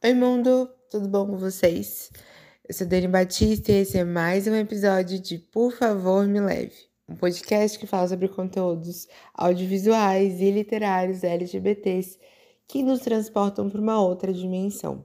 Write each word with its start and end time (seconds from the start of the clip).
Oi, 0.00 0.14
mundo, 0.14 0.70
tudo 0.88 1.08
bom 1.08 1.26
com 1.26 1.36
vocês? 1.36 2.12
Eu 2.68 2.72
sou 2.72 2.86
Dani 2.86 3.08
Batista 3.08 3.72
e 3.72 3.80
esse 3.80 3.98
é 3.98 4.04
mais 4.04 4.46
um 4.46 4.54
episódio 4.54 5.18
de 5.18 5.38
Por 5.38 5.72
Favor 5.72 6.24
Me 6.24 6.38
Leve, 6.38 6.72
um 7.08 7.16
podcast 7.16 7.76
que 7.76 7.84
fala 7.84 8.06
sobre 8.06 8.28
conteúdos 8.28 9.08
audiovisuais 9.34 10.40
e 10.40 10.52
literários 10.52 11.24
LGBTs 11.24 12.16
que 12.68 12.80
nos 12.80 13.00
transportam 13.00 13.68
para 13.68 13.80
uma 13.80 14.00
outra 14.00 14.32
dimensão. 14.32 15.04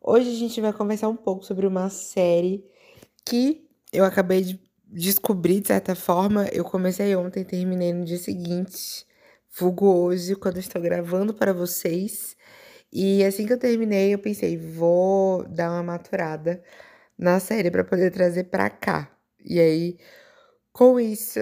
Hoje 0.00 0.30
a 0.30 0.38
gente 0.38 0.60
vai 0.60 0.72
conversar 0.72 1.08
um 1.08 1.16
pouco 1.16 1.44
sobre 1.44 1.66
uma 1.66 1.90
série 1.90 2.64
que 3.24 3.68
eu 3.92 4.04
acabei 4.04 4.42
de 4.42 4.60
descobrir 4.86 5.60
de 5.60 5.66
certa 5.66 5.96
forma. 5.96 6.46
Eu 6.52 6.62
comecei 6.62 7.16
ontem, 7.16 7.42
terminei 7.42 7.92
no 7.92 8.04
dia 8.04 8.18
seguinte, 8.18 9.04
vulgo 9.58 9.86
hoje, 9.92 10.36
quando 10.36 10.58
estou 10.58 10.80
gravando 10.80 11.34
para 11.34 11.52
vocês. 11.52 12.36
E 12.92 13.24
assim 13.24 13.46
que 13.46 13.52
eu 13.52 13.58
terminei, 13.58 14.12
eu 14.14 14.18
pensei, 14.18 14.56
vou 14.56 15.46
dar 15.48 15.70
uma 15.70 15.82
maturada 15.82 16.62
na 17.16 17.38
série 17.38 17.70
para 17.70 17.84
poder 17.84 18.10
trazer 18.10 18.44
para 18.44 18.68
cá. 18.70 19.10
E 19.44 19.60
aí, 19.60 19.98
com 20.72 20.98
isso, 20.98 21.38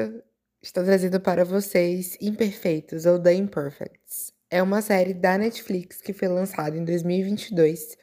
estou 0.63 0.85
trazendo 0.85 1.21
para 1.21 1.45
vocês 1.45 2.17
Imperfeitos 2.21 3.07
ou 3.07 3.19
The 3.21 3.35
Imperfects. 3.35 4.33
É 4.51 4.63
uma 4.63 4.83
série 4.83 5.15
da 5.15 5.39
Netflix 5.39 6.01
que 6.01 6.13
foi 6.13 6.29
lançada 6.29 6.77
em 6.77 6.85
2022. 6.85 7.97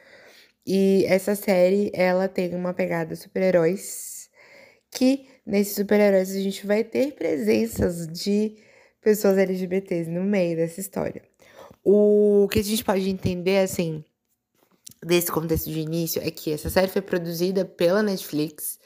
E 0.65 1.05
essa 1.07 1.35
série, 1.35 1.91
ela 1.93 2.27
tem 2.27 2.55
uma 2.55 2.73
pegada 2.73 3.15
super-heróis 3.15 4.29
que 4.91 5.27
nesses 5.45 5.75
super-heróis 5.75 6.35
a 6.35 6.39
gente 6.39 6.65
vai 6.65 6.83
ter 6.83 7.13
presenças 7.13 8.07
de 8.07 8.57
pessoas 9.01 9.37
LGBTs 9.37 10.09
no 10.09 10.23
meio 10.23 10.55
dessa 10.55 10.79
história. 10.79 11.21
O 11.87 12.47
que 12.51 12.57
a 12.57 12.63
gente 12.63 12.83
pode 12.83 13.07
entender, 13.07 13.59
assim, 13.59 14.03
desse 15.03 15.31
contexto 15.31 15.69
de 15.69 15.79
início 15.79 16.19
é 16.19 16.31
que 16.31 16.51
essa 16.51 16.67
série 16.67 16.87
foi 16.87 17.03
produzida 17.03 17.63
pela 17.63 18.01
Netflix, 18.01 18.79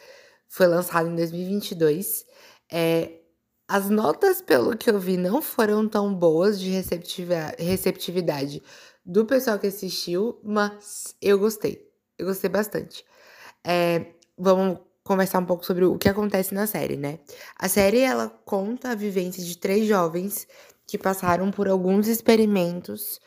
foi 0.50 0.67
lançada 0.67 1.08
em 1.08 1.16
2022. 1.16 2.25
É, 2.70 3.22
as 3.70 3.89
notas, 3.89 4.42
pelo 4.42 4.75
que 4.75 4.89
eu 4.89 5.00
vi, 5.00 5.16
não 5.16 5.42
foram 5.42 5.88
tão 5.88 6.14
boas 6.14 6.59
de 6.59 6.72
receptividade 6.72 8.61
do 9.05 9.25
pessoal 9.25 9.58
que 9.58 9.67
assistiu, 9.67 10.38
mas 10.44 11.16
eu 11.22 11.39
gostei. 11.39 11.89
Eu 12.17 12.25
gostei 12.25 12.50
bastante. 12.50 13.05
É, 13.66 14.08
vamos 14.38 14.80
conversar 15.05 15.39
um 15.39 15.45
pouco 15.45 15.66
sobre 15.66 15.86
o 15.86 15.97
que 15.97 16.09
acontece 16.09 16.53
na 16.53 16.67
série, 16.67 16.97
né? 16.97 17.20
A 17.55 17.70
série 17.70 18.02
ela 18.02 18.30
conta 18.44 18.92
a 18.92 18.95
vivência 18.95 19.44
de 19.44 19.58
três 19.58 19.88
jovens 19.88 20.45
que 20.90 20.98
passaram 20.98 21.52
por 21.52 21.68
alguns 21.68 22.08
experimentos 22.08 23.20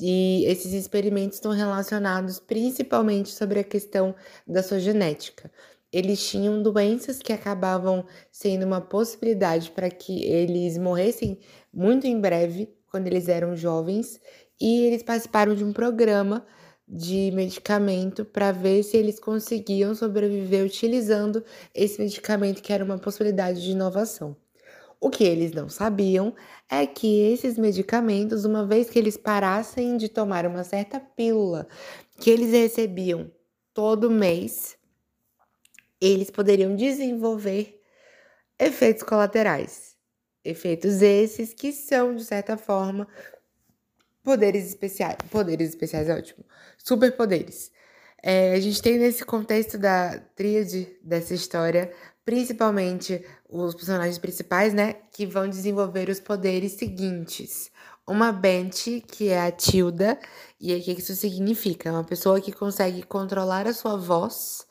e 0.00 0.44
esses 0.46 0.72
experimentos 0.72 1.36
estão 1.36 1.52
relacionados 1.52 2.38
principalmente 2.38 3.30
sobre 3.30 3.60
a 3.60 3.64
questão 3.64 4.14
da 4.46 4.62
sua 4.62 4.78
genética. 4.78 5.50
Eles 5.92 6.26
tinham 6.26 6.62
doenças 6.62 7.20
que 7.20 7.32
acabavam 7.32 8.04
sendo 8.32 8.66
uma 8.66 8.80
possibilidade 8.80 9.70
para 9.70 9.90
que 9.90 10.24
eles 10.24 10.76
morressem 10.78 11.38
muito 11.72 12.06
em 12.06 12.20
breve, 12.20 12.68
quando 12.90 13.06
eles 13.06 13.28
eram 13.28 13.54
jovens, 13.54 14.20
e 14.60 14.86
eles 14.86 15.02
participaram 15.02 15.54
de 15.54 15.64
um 15.64 15.72
programa 15.72 16.44
de 16.86 17.30
medicamento 17.32 18.24
para 18.24 18.52
ver 18.52 18.82
se 18.82 18.96
eles 18.96 19.18
conseguiam 19.20 19.94
sobreviver 19.94 20.64
utilizando 20.64 21.44
esse 21.74 22.00
medicamento, 22.00 22.62
que 22.62 22.72
era 22.72 22.84
uma 22.84 22.98
possibilidade 22.98 23.62
de 23.62 23.70
inovação. 23.70 24.36
O 25.04 25.10
que 25.10 25.22
eles 25.22 25.52
não 25.52 25.68
sabiam 25.68 26.34
é 26.66 26.86
que 26.86 27.20
esses 27.30 27.58
medicamentos, 27.58 28.46
uma 28.46 28.66
vez 28.66 28.88
que 28.88 28.98
eles 28.98 29.18
parassem 29.18 29.98
de 29.98 30.08
tomar 30.08 30.46
uma 30.46 30.64
certa 30.64 30.98
pílula 30.98 31.68
que 32.18 32.30
eles 32.30 32.50
recebiam 32.52 33.30
todo 33.74 34.10
mês, 34.10 34.78
eles 36.00 36.30
poderiam 36.30 36.74
desenvolver 36.74 37.82
efeitos 38.58 39.02
colaterais. 39.02 39.94
Efeitos 40.42 41.02
esses 41.02 41.52
que 41.52 41.70
são, 41.70 42.16
de 42.16 42.24
certa 42.24 42.56
forma, 42.56 43.06
poderes 44.22 44.66
especiais. 44.66 45.18
Poderes 45.30 45.68
especiais 45.68 46.08
é 46.08 46.16
ótimo. 46.16 46.46
Superpoderes. 46.78 47.70
É, 48.26 48.54
a 48.54 48.60
gente 48.60 48.80
tem 48.80 48.98
nesse 48.98 49.22
contexto 49.22 49.76
da 49.76 50.18
tríade 50.34 50.88
dessa 51.02 51.34
história 51.34 51.92
principalmente 52.24 53.22
os 53.48 53.74
personagens 53.74 54.18
principais, 54.18 54.72
né, 54.72 54.94
que 55.12 55.26
vão 55.26 55.48
desenvolver 55.48 56.08
os 56.08 56.20
poderes 56.20 56.72
seguintes. 56.72 57.70
Uma 58.06 58.32
Bench, 58.32 59.02
que 59.06 59.28
é 59.28 59.46
a 59.46 59.52
Tilda, 59.52 60.18
e 60.60 60.74
o 60.74 60.82
que 60.82 60.92
isso 60.92 61.14
significa? 61.14 61.88
É 61.88 61.92
uma 61.92 62.04
pessoa 62.04 62.40
que 62.40 62.52
consegue 62.52 63.02
controlar 63.02 63.66
a 63.66 63.74
sua 63.74 63.96
voz, 63.96 64.66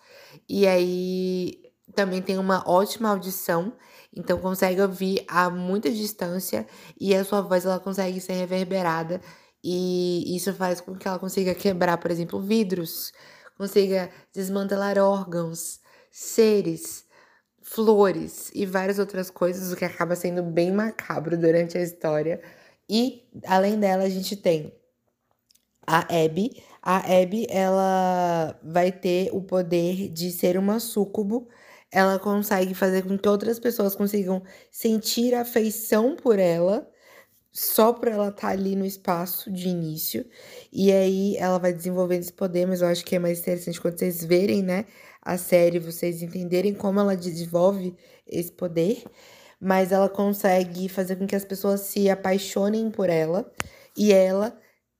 e 0.49 0.67
aí 0.67 1.61
também 1.95 2.21
tem 2.21 2.37
uma 2.37 2.63
ótima 2.67 3.09
audição, 3.09 3.73
então 4.15 4.39
consegue 4.39 4.81
ouvir 4.81 5.23
a 5.27 5.49
muita 5.49 5.89
distância, 5.91 6.65
e 6.99 7.15
a 7.15 7.23
sua 7.23 7.41
voz 7.41 7.65
ela 7.65 7.79
consegue 7.79 8.19
ser 8.19 8.33
reverberada, 8.33 9.21
e 9.63 10.35
isso 10.35 10.53
faz 10.53 10.81
com 10.81 10.95
que 10.95 11.07
ela 11.07 11.19
consiga 11.19 11.55
quebrar, 11.55 11.97
por 11.97 12.11
exemplo, 12.11 12.39
vidros, 12.39 13.11
consiga 13.63 14.09
desmantelar 14.33 14.97
órgãos, 14.97 15.79
seres, 16.11 17.05
flores 17.61 18.51
e 18.53 18.65
várias 18.65 18.99
outras 18.99 19.29
coisas, 19.29 19.71
o 19.71 19.75
que 19.77 19.85
acaba 19.85 20.15
sendo 20.17 20.43
bem 20.43 20.69
macabro 20.69 21.37
durante 21.37 21.77
a 21.77 21.81
história. 21.81 22.41
E 22.89 23.23
além 23.45 23.79
dela, 23.79 24.03
a 24.03 24.09
gente 24.09 24.35
tem 24.35 24.73
a 25.87 25.99
Abby. 25.99 26.61
A 26.81 26.97
Abby, 27.21 27.47
ela 27.49 28.59
vai 28.61 28.91
ter 28.91 29.29
o 29.31 29.41
poder 29.41 30.09
de 30.09 30.29
ser 30.31 30.57
uma 30.57 30.79
súcubo. 30.79 31.47
Ela 31.89 32.19
consegue 32.19 32.73
fazer 32.73 33.03
com 33.03 33.17
que 33.17 33.29
outras 33.29 33.59
pessoas 33.59 33.95
consigam 33.95 34.43
sentir 34.69 35.33
afeição 35.33 36.17
por 36.17 36.37
ela, 36.37 36.89
só 37.53 37.93
por 37.93 38.07
ela 38.07 38.29
estar 38.29 38.41
tá 38.41 38.49
ali 38.49 38.75
no 38.75 38.85
espaço 38.85 39.51
de 39.51 39.69
início. 39.69 40.25
E 40.71 40.91
aí 40.91 41.37
ela 41.37 41.59
vai 41.59 41.71
desenvolvendo 41.71 42.21
esse 42.21 42.33
poder, 42.33 42.65
mas 42.65 42.81
eu 42.81 42.87
acho 42.87 43.05
que 43.05 43.15
é 43.15 43.19
mais 43.19 43.39
interessante 43.39 43.79
quando 43.79 43.97
vocês 43.97 44.25
verem, 44.25 44.61
né? 44.63 44.85
a 45.23 45.37
série, 45.37 45.79
vocês 45.79 46.21
entenderem 46.21 46.73
como 46.73 46.99
ela 46.99 47.15
desenvolve 47.15 47.95
esse 48.27 48.51
poder, 48.51 49.03
mas 49.59 49.91
ela 49.91 50.09
consegue 50.09 50.89
fazer 50.89 51.15
com 51.15 51.25
que 51.25 51.35
as 51.35 51.45
pessoas 51.45 51.81
se 51.81 52.09
apaixonem 52.09 52.91
por 52.91 53.09
ela 53.09 53.49
e 53.97 54.11
ela, 54.11 54.57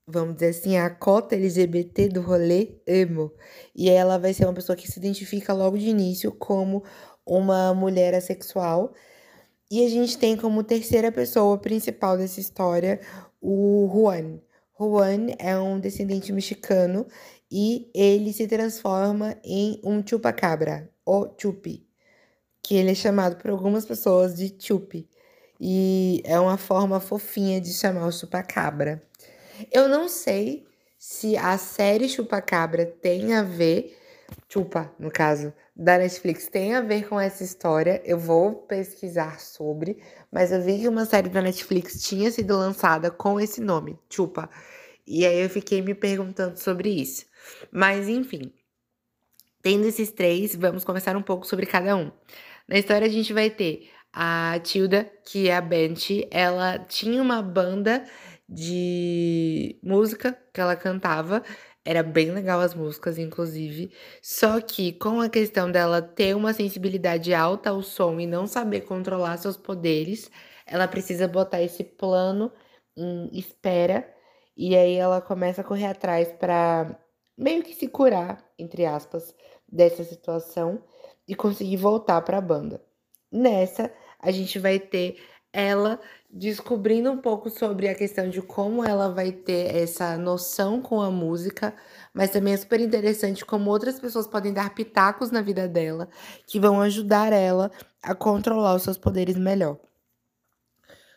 vamos 0.08 0.36
dizer 0.36 0.50
assim, 0.50 0.78
a 0.78 0.90
cota 0.90 1.36
LGBT 1.36 2.08
do 2.08 2.22
rolê 2.22 2.80
emo. 2.88 3.34
E 3.76 3.90
ela 3.90 4.18
vai 4.18 4.34
ser 4.34 4.46
uma 4.46 4.54
pessoa 4.54 4.76
que 4.76 4.90
se 4.90 4.98
identifica 4.98 5.54
logo 5.54 5.78
de 5.78 5.90
início 5.90 6.32
como 6.32 6.84
uma 7.26 7.74
mulher 7.74 8.16
assexual. 8.16 8.94
E 9.74 9.84
a 9.84 9.90
gente 9.90 10.20
tem 10.20 10.38
como 10.38 10.64
terceira 10.64 11.12
pessoa 11.12 11.58
principal 11.58 12.16
dessa 12.16 12.40
história 12.40 13.02
o 13.42 13.90
Juan. 13.92 14.40
Juan 14.80 15.34
é 15.40 15.58
um 15.58 15.80
descendente 15.80 16.32
mexicano 16.32 17.08
e 17.52 17.90
ele 17.92 18.32
se 18.34 18.48
transforma 18.48 19.36
em 19.44 19.82
um 19.84 20.06
chupacabra, 20.06 20.92
ou 21.04 21.36
chupi, 21.42 21.88
que 22.62 22.76
ele 22.76 22.92
é 22.92 22.94
chamado 22.94 23.36
por 23.38 23.50
algumas 23.50 23.84
pessoas 23.84 24.36
de 24.36 24.56
chupi. 24.60 25.10
E 25.60 26.22
é 26.24 26.40
uma 26.40 26.58
forma 26.58 27.00
fofinha 27.00 27.60
de 27.60 27.74
chamar 27.74 28.06
o 28.06 28.12
chupacabra. 28.12 29.02
Eu 29.72 29.90
não 29.90 30.08
sei 30.08 30.68
se 31.00 31.36
a 31.36 31.58
série 31.58 32.08
Chupacabra 32.08 32.86
tem 32.86 33.34
a 33.34 33.42
ver, 33.42 33.98
Chupa, 34.48 34.94
no 35.00 35.10
caso, 35.10 35.52
da 35.76 35.98
Netflix, 35.98 36.48
tem 36.48 36.76
a 36.76 36.82
ver 36.82 37.08
com 37.08 37.20
essa 37.20 37.44
história. 37.44 38.02
Eu 38.06 38.18
vou 38.18 38.54
pesquisar 38.54 39.40
sobre, 39.40 40.02
mas 40.32 40.52
eu 40.52 40.62
vi 40.62 40.80
que 40.80 40.88
uma 40.88 41.06
série 41.06 41.30
da 41.30 41.42
Netflix 41.42 42.02
tinha 42.04 42.30
sido 42.32 42.56
lançada 42.56 43.10
com 43.10 43.40
esse 43.40 43.60
nome, 43.60 43.98
Chupa. 44.10 44.50
E 45.06 45.26
aí 45.26 45.40
eu 45.42 45.50
fiquei 45.50 45.82
me 45.82 45.94
perguntando 45.94 46.58
sobre 46.58 46.90
isso. 46.90 47.26
Mas 47.72 48.08
enfim, 48.08 48.54
tendo 49.62 49.88
esses 49.88 50.12
três, 50.12 50.56
vamos 50.56 50.84
conversar 50.84 51.16
um 51.18 51.24
pouco 51.24 51.48
sobre 51.48 51.66
cada 51.66 51.96
um. 51.96 52.12
Na 52.68 52.78
história 52.78 53.08
a 53.08 53.12
gente 53.12 53.34
vai 53.34 53.50
ter 53.50 53.90
a 54.14 54.60
Tilda, 54.64 55.12
que 55.26 55.50
é 55.50 55.56
a 55.56 55.62
Bench, 55.62 56.28
ela 56.30 56.78
tinha 56.78 57.22
uma 57.22 57.42
banda 57.42 58.06
de 58.48 59.80
música 59.82 60.38
que 60.54 60.62
ela 60.62 60.76
cantava. 60.76 61.44
Era 61.86 62.02
bem 62.02 62.32
legal 62.32 62.62
as 62.62 62.74
músicas, 62.74 63.18
inclusive. 63.18 63.92
Só 64.22 64.62
que 64.62 64.94
com 64.94 65.20
a 65.20 65.30
questão 65.30 65.70
dela 65.70 66.02
ter 66.02 66.36
uma 66.36 66.54
sensibilidade 66.54 67.34
alta 67.34 67.70
ao 67.72 67.82
som 67.82 68.20
e 68.20 68.26
não 68.28 68.48
saber 68.48 68.82
controlar 68.82 69.38
seus 69.38 69.58
poderes, 69.58 70.32
ela 70.66 70.88
precisa 70.88 71.28
botar 71.28 71.62
esse 71.62 71.84
plano 71.84 72.52
em 72.96 73.30
espera 73.38 74.10
e 74.56 74.76
aí 74.76 74.96
ela 74.96 75.20
começa 75.22 75.62
a 75.62 75.64
correr 75.64 75.88
atrás 75.88 76.32
para 76.32 76.98
meio 77.38 77.64
que 77.64 77.74
se 77.74 77.88
curar, 77.88 78.44
entre 78.58 78.86
aspas, 78.86 79.36
dessa 79.68 80.04
situação 80.04 80.84
e 81.28 81.36
conseguir 81.36 81.78
voltar 81.78 82.22
para 82.22 82.38
a 82.38 82.42
banda. 82.42 82.82
Nessa, 83.32 83.92
a 84.20 84.32
gente 84.32 84.60
vai 84.60 84.80
ter 84.80 85.18
ela 85.54 86.00
descobrindo 86.30 87.12
um 87.12 87.18
pouco 87.18 87.50
sobre 87.52 87.88
a 87.88 87.94
questão 87.94 88.28
de 88.28 88.42
como 88.42 88.84
ela 88.84 89.10
vai 89.14 89.32
ter 89.32 89.76
essa 89.76 90.18
noção 90.18 90.82
com 90.82 91.00
a 91.00 91.12
música, 91.12 91.76
mas 92.12 92.32
também 92.32 92.54
é 92.54 92.58
super 92.58 92.82
interessante 92.82 93.46
como 93.46 93.70
outras 93.70 94.00
pessoas 94.00 94.26
podem 94.26 94.52
dar 94.52 94.74
pitacos 94.74 95.30
na 95.30 95.42
vida 95.42 95.68
dela 95.68 96.10
que 96.48 96.60
vão 96.60 96.82
ajudar 96.82 97.32
ela 97.32 97.72
a 98.02 98.16
controlar 98.16 98.74
os 98.76 98.82
seus 98.82 98.98
poderes 98.98 99.38
melhor. 99.38 99.78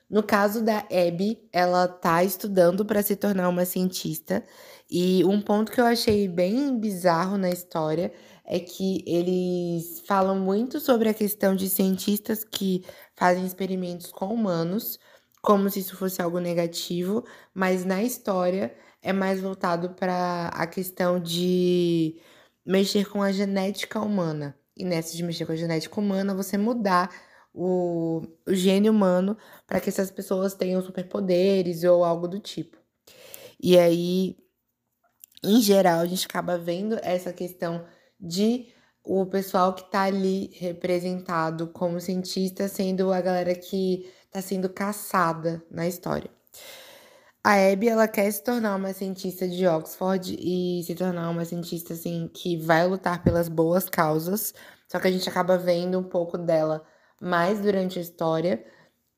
No 0.09 0.23
caso 0.23 0.62
da 0.62 0.79
Abby, 0.81 1.49
ela 1.53 1.88
tá 1.88 2.23
estudando 2.23 2.85
para 2.85 3.03
se 3.03 3.17
tornar 3.17 3.49
uma 3.49 3.65
cientista, 3.65 4.44
e 4.91 5.25
um 5.25 5.41
ponto 5.41 5.73
que 5.73 5.81
eu 5.81 5.87
achei 5.87 6.29
bem 6.29 6.79
bizarro 6.79 7.37
na 7.37 7.50
história 7.50 8.12
é 8.44 8.61
que 8.61 9.03
eles 9.06 10.00
falam 10.06 10.38
muito 10.38 10.79
sobre 10.79 11.09
a 11.09 11.15
questão 11.15 11.56
de 11.56 11.69
cientistas 11.69 12.44
que 12.44 12.85
fazem 13.17 13.44
experimentos 13.44 14.12
com 14.12 14.27
humanos, 14.27 14.99
como 15.43 15.69
se 15.69 15.81
isso 15.81 15.97
fosse 15.97 16.23
algo 16.23 16.38
negativo, 16.38 17.25
mas 17.53 17.85
na 17.85 18.03
história 18.03 18.77
é 19.03 19.12
mais 19.12 19.41
voltado 19.41 19.91
para 19.91 20.49
a 20.49 20.67
questão 20.67 21.21
de 21.21 22.21
mexer 22.65 23.09
com 23.09 23.23
a 23.23 23.33
genética 23.33 24.00
humana. 24.00 24.56
E 24.77 24.85
nessa 24.85 25.17
de 25.17 25.23
mexer 25.25 25.47
com 25.47 25.53
a 25.53 25.56
genética 25.56 26.00
humana, 26.00 26.35
você 26.35 26.56
mudar 26.59 27.11
o, 27.53 28.23
o 28.47 28.55
gene 28.55 28.91
humano 28.91 29.37
para 29.67 29.81
que 29.81 29.88
essas 29.88 30.11
pessoas 30.11 30.55
tenham 30.55 30.83
superpoderes 30.83 31.83
ou 31.85 32.05
algo 32.05 32.29
do 32.29 32.38
tipo. 32.38 32.77
E 33.61 33.79
aí, 33.79 34.37
em 35.43 35.61
geral, 35.61 36.00
a 36.00 36.06
gente 36.06 36.27
acaba 36.27 36.59
vendo 36.59 36.99
essa 37.03 37.33
questão 37.33 37.85
de 38.19 38.69
o 39.05 39.25
pessoal 39.27 39.73
que 39.73 39.83
está 39.83 40.03
ali 40.03 40.50
representado 40.55 41.69
como 41.69 42.00
cientista 42.00 42.67
sendo 42.67 43.12
a 43.12 43.21
galera 43.21 43.55
que 43.55 44.11
está 44.25 44.43
sendo 44.43 44.69
caçada 44.69 45.62
na 45.71 45.87
história. 45.87 46.31
A 47.44 47.55
Abby, 47.71 47.88
ela 47.88 48.09
quer 48.09 48.29
se 48.33 48.43
tornar 48.43 48.75
uma 48.75 48.93
cientista 48.93 49.47
de 49.47 49.65
Oxford 49.69 50.37
e 50.37 50.83
se 50.83 50.97
tornar 50.97 51.31
uma 51.31 51.44
cientista, 51.44 51.94
assim, 51.94 52.29
que 52.35 52.56
vai 52.56 52.85
lutar 52.88 53.23
pelas 53.23 53.49
boas 53.49 53.88
causas. 53.88 54.53
Só 54.88 54.99
que 54.99 55.06
a 55.06 55.12
gente 55.12 55.29
acaba 55.29 55.56
vendo 55.56 55.97
um 55.97 56.03
pouco 56.03 56.37
dela 56.37 56.85
mais 57.21 57.61
durante 57.61 58.00
a 58.00 58.03
história. 58.03 58.65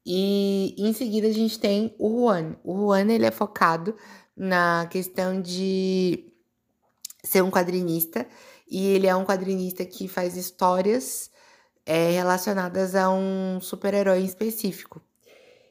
E 0.04 0.74
em 0.76 0.92
seguida 0.92 1.26
a 1.26 1.32
gente 1.32 1.58
tem 1.58 1.94
o 1.98 2.20
Juan. 2.20 2.56
O 2.62 2.76
Juan, 2.76 3.10
ele 3.10 3.24
é 3.24 3.30
focado 3.30 3.96
na 4.38 4.86
questão 4.88 5.42
de 5.42 6.32
ser 7.24 7.42
um 7.42 7.50
quadrinista 7.50 8.24
e 8.70 8.86
ele 8.86 9.08
é 9.08 9.16
um 9.16 9.24
quadrinista 9.24 9.84
que 9.84 10.06
faz 10.06 10.36
histórias 10.36 11.30
é, 11.84 12.10
relacionadas 12.12 12.94
a 12.94 13.10
um 13.10 13.60
super-herói 13.60 14.20
específico. 14.20 15.02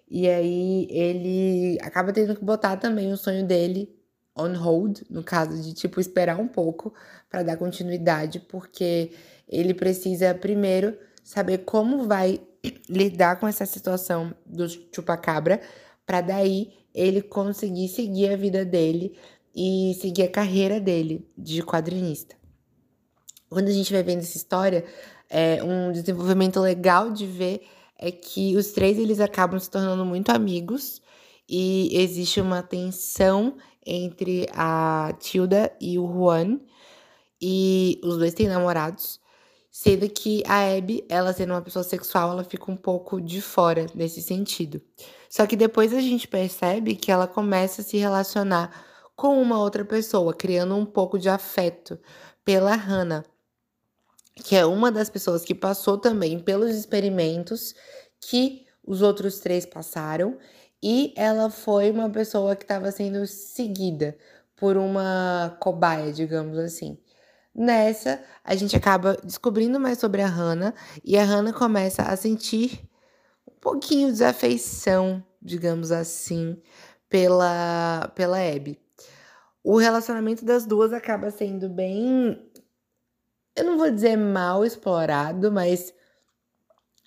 E 0.10 0.28
aí 0.28 0.88
ele 0.90 1.78
acaba 1.82 2.12
tendo 2.12 2.36
que 2.36 2.44
botar 2.44 2.78
também 2.78 3.12
o 3.14 3.18
sonho 3.18 3.46
dele 3.46 3.96
on 4.36 4.54
hold, 4.54 5.02
no 5.10 5.24
caso 5.24 5.62
de 5.62 5.74
tipo 5.74 6.00
esperar 6.00 6.40
um 6.40 6.48
pouco 6.48 6.94
para 7.30 7.44
dar 7.44 7.58
continuidade, 7.58 8.40
porque 8.40 9.12
ele 9.48 9.74
precisa 9.74 10.34
primeiro 10.34 10.98
saber 11.24 11.60
como 11.60 12.08
vai 12.08 12.42
lidar 12.90 13.40
com 13.40 13.48
essa 13.48 13.66
situação 13.66 14.34
do 14.46 14.68
chupacabra, 14.70 15.62
para 16.06 16.22
daí 16.22 16.74
ele 16.94 17.22
conseguir 17.22 17.88
seguir 17.88 18.30
a 18.30 18.36
vida 18.36 18.66
dele 18.66 19.18
e 19.56 19.96
seguir 20.00 20.24
a 20.24 20.32
carreira 20.32 20.80
dele 20.80 21.28
de 21.38 21.62
quadrinista 21.64 22.38
quando 23.50 23.68
a 23.70 23.72
gente 23.72 23.92
vai 23.92 24.04
vendo 24.04 24.20
essa 24.20 24.38
história, 24.38 24.86
é 25.30 25.64
um 25.64 25.92
desenvolvimento 25.92 26.60
legal 26.60 27.12
de 27.12 27.26
ver 27.26 27.62
é 28.00 28.12
que 28.12 28.56
os 28.56 28.68
três 28.68 29.00
eles 29.00 29.20
acabam 29.20 29.60
se 29.60 29.70
tornando 29.70 30.06
muito 30.06 30.30
amigos 30.30 31.02
e 31.50 31.90
existe 31.92 32.40
uma 32.40 32.62
tensão 32.62 33.58
entre 33.86 34.48
a 34.54 35.16
Tilda 35.20 35.72
e 35.82 35.98
o 35.98 36.06
Juan 36.08 36.60
e 37.42 38.00
os 38.04 38.18
dois 38.18 38.34
têm 38.34 38.48
namorados, 38.48 39.20
sendo 39.72 40.08
que 40.10 40.44
a 40.46 40.76
Abby, 40.76 41.04
ela 41.10 41.34
sendo 41.34 41.54
uma 41.54 41.62
pessoa 41.62 41.84
sexual, 41.84 42.32
ela 42.32 42.44
fica 42.44 42.70
um 42.72 42.76
pouco 42.76 43.20
de 43.20 43.42
fora 43.42 43.88
nesse 43.96 44.22
sentido. 44.22 44.80
Só 45.30 45.46
que 45.46 45.56
depois 45.56 45.94
a 45.94 46.02
gente 46.02 46.28
percebe 46.28 46.96
que 46.96 47.12
ela 47.12 47.28
começa 47.28 47.82
a 47.82 47.84
se 47.84 47.98
relacionar 47.98 48.86
com 49.16 49.42
uma 49.42 49.60
outra 49.60 49.84
pessoa, 49.84 50.34
criando 50.34 50.76
um 50.76 50.86
pouco 50.86 51.18
de 51.20 51.30
afeto 51.30 52.00
pela 52.46 52.76
Hannah 52.76 53.24
que 54.44 54.56
é 54.56 54.66
uma 54.66 54.92
das 54.92 55.10
pessoas 55.10 55.44
que 55.44 55.56
passou 55.56 55.98
também 55.98 56.40
pelos 56.40 56.76
experimentos 56.76 57.74
que 58.22 58.66
os 58.86 59.02
outros 59.02 59.40
três 59.40 59.66
passaram, 59.66 60.38
e 60.82 61.14
ela 61.18 61.50
foi 61.50 61.90
uma 61.92 62.10
pessoa 62.10 62.56
que 62.56 62.64
estava 62.64 62.92
sendo 62.92 63.26
seguida 63.26 64.18
por 64.56 64.78
uma 64.78 65.58
cobaia, 65.60 66.14
digamos 66.14 66.58
assim. 66.58 66.98
Nessa, 67.54 68.24
a 68.44 68.56
gente 68.56 68.76
acaba 68.76 69.18
descobrindo 69.24 69.80
mais 69.80 69.98
sobre 69.98 70.22
a 70.22 70.28
Hannah 70.28 70.74
e 71.04 71.18
a 71.18 71.24
Hannah 71.24 71.54
começa 71.54 72.04
a 72.04 72.16
sentir 72.16 72.87
pouquinho 73.68 74.14
de 74.14 74.24
afeição, 74.24 75.22
digamos 75.42 75.92
assim, 75.92 76.58
pela, 77.10 78.12
pela 78.16 78.38
Abby. 78.38 78.80
O 79.64 79.78
relacionamento 79.78 80.46
das 80.46 80.66
duas 80.66 80.94
acaba 80.94 81.30
sendo 81.32 81.68
bem 81.68 82.40
eu 83.58 83.66
não 83.66 83.76
vou 83.76 83.90
dizer 83.90 84.16
mal 84.16 84.64
explorado, 84.64 85.52
mas 85.52 85.92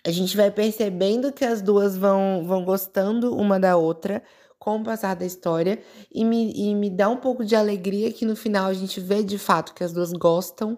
a 0.05 0.11
gente 0.11 0.37
vai 0.37 0.51
percebendo 0.51 1.33
que 1.33 1.45
as 1.45 1.63
duas 1.63 1.97
vão, 1.97 2.45
vão 2.45 2.65
gostando 2.65 3.37
uma 3.37 3.61
da 3.61 3.77
outra 3.77 4.21
com 4.59 4.77
o 4.77 4.83
passar 4.83 5.15
da 5.15 5.25
história 5.25 5.81
e 6.13 6.25
me, 6.25 6.53
e 6.53 6.75
me 6.75 6.91
dá 6.91 7.09
um 7.09 7.17
pouco 7.17 7.45
de 7.45 7.55
alegria 7.55 8.13
que 8.13 8.27
no 8.27 8.35
final 8.35 8.67
a 8.67 8.75
gente 8.75 8.99
vê 8.99 9.23
de 9.23 9.39
fato 9.39 9.73
que 9.73 9.85
as 9.85 9.93
duas 9.93 10.13
gostam 10.13 10.77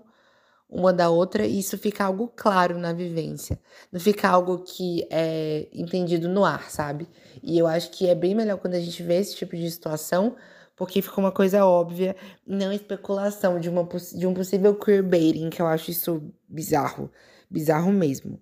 uma 0.72 0.90
da 0.90 1.10
outra 1.10 1.46
e 1.46 1.58
isso 1.58 1.76
fica 1.76 2.04
algo 2.04 2.32
claro 2.34 2.78
na 2.78 2.94
vivência. 2.94 3.60
Não 3.92 4.00
fica 4.00 4.26
algo 4.26 4.60
que 4.60 5.06
é 5.10 5.68
entendido 5.70 6.30
no 6.30 6.46
ar, 6.46 6.70
sabe? 6.70 7.06
E 7.42 7.58
eu 7.58 7.66
acho 7.66 7.90
que 7.90 8.08
é 8.08 8.14
bem 8.14 8.34
melhor 8.34 8.56
quando 8.56 8.74
a 8.74 8.80
gente 8.80 9.02
vê 9.02 9.16
esse 9.16 9.36
tipo 9.36 9.54
de 9.54 9.70
situação, 9.70 10.34
porque 10.74 11.02
ficou 11.02 11.22
uma 11.22 11.30
coisa 11.30 11.66
óbvia, 11.66 12.16
não 12.46 12.72
especulação 12.72 13.60
de, 13.60 13.68
uma, 13.68 13.86
de 14.14 14.26
um 14.26 14.32
possível 14.32 14.74
queerbaiting, 14.74 15.50
que 15.50 15.60
eu 15.60 15.66
acho 15.66 15.90
isso 15.90 16.22
bizarro, 16.48 17.10
bizarro 17.50 17.92
mesmo. 17.92 18.40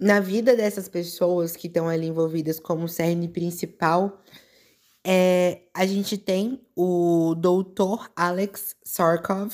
Na 0.00 0.20
vida 0.20 0.56
dessas 0.56 0.88
pessoas 0.88 1.54
que 1.54 1.66
estão 1.66 1.86
ali 1.86 2.06
envolvidas 2.06 2.58
como 2.58 2.88
cerne 2.88 3.28
principal, 3.28 4.22
é, 5.04 5.60
a 5.74 5.84
gente 5.84 6.16
tem 6.16 6.60
o 6.74 7.34
doutor 7.34 8.10
Alex 8.16 8.74
Sarkov. 8.82 9.52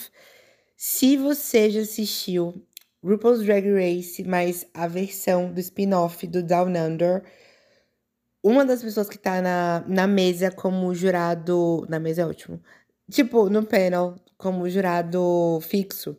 Se 0.80 1.16
você 1.16 1.68
já 1.70 1.80
assistiu 1.80 2.64
RuPaul's 3.02 3.44
Drag 3.44 3.68
Race, 3.68 4.23
mas 4.23 4.64
a 4.73 4.87
versão 4.87 5.52
do 5.52 5.58
spin-off 5.58 6.25
do 6.25 6.40
Down 6.40 6.68
Under, 6.68 7.25
uma 8.44 8.64
das 8.64 8.80
pessoas 8.80 9.08
que 9.08 9.18
tá 9.18 9.42
na, 9.42 9.85
na 9.88 10.06
mesa 10.06 10.52
como 10.52 10.94
jurado. 10.94 11.85
Na 11.88 11.99
mesa 11.99 12.23
é 12.23 12.26
ótimo. 12.26 12.62
Tipo, 13.11 13.50
no 13.50 13.66
panel, 13.66 14.14
como 14.37 14.70
jurado 14.70 15.58
fixo, 15.62 16.16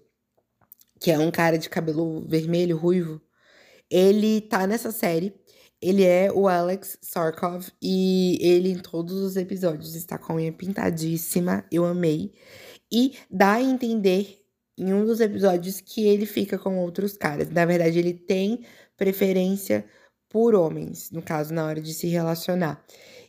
que 0.99 1.09
é 1.09 1.17
um 1.17 1.31
cara 1.31 1.57
de 1.57 1.69
cabelo 1.69 2.27
vermelho, 2.27 2.75
ruivo. 2.75 3.21
Ele 3.89 4.41
tá 4.41 4.67
nessa 4.67 4.91
série. 4.91 5.33
Ele 5.81 6.03
é 6.03 6.29
o 6.33 6.49
Alex 6.49 6.97
Sarkov 7.01 7.65
e 7.81 8.37
ele 8.41 8.71
em 8.71 8.79
todos 8.79 9.21
os 9.21 9.37
episódios 9.37 9.95
está 9.95 10.17
com 10.17 10.33
a 10.33 10.35
unha 10.35 10.51
pintadíssima. 10.51 11.63
Eu 11.71 11.85
amei. 11.85 12.33
E 12.91 13.17
dá 13.31 13.53
a 13.53 13.61
entender 13.61 14.38
em 14.79 14.93
um 14.93 15.05
dos 15.05 15.19
episódios 15.19 15.81
que 15.81 16.07
ele 16.07 16.25
fica 16.25 16.57
com 16.57 16.77
outros 16.77 17.17
caras. 17.17 17.49
Na 17.49 17.65
verdade, 17.65 17.99
ele 17.99 18.13
tem 18.13 18.61
preferência 18.97 19.85
por 20.29 20.55
homens, 20.55 21.11
no 21.11 21.21
caso, 21.21 21.53
na 21.53 21.65
hora 21.65 21.81
de 21.81 21.93
se 21.93 22.07
relacionar. 22.07 22.83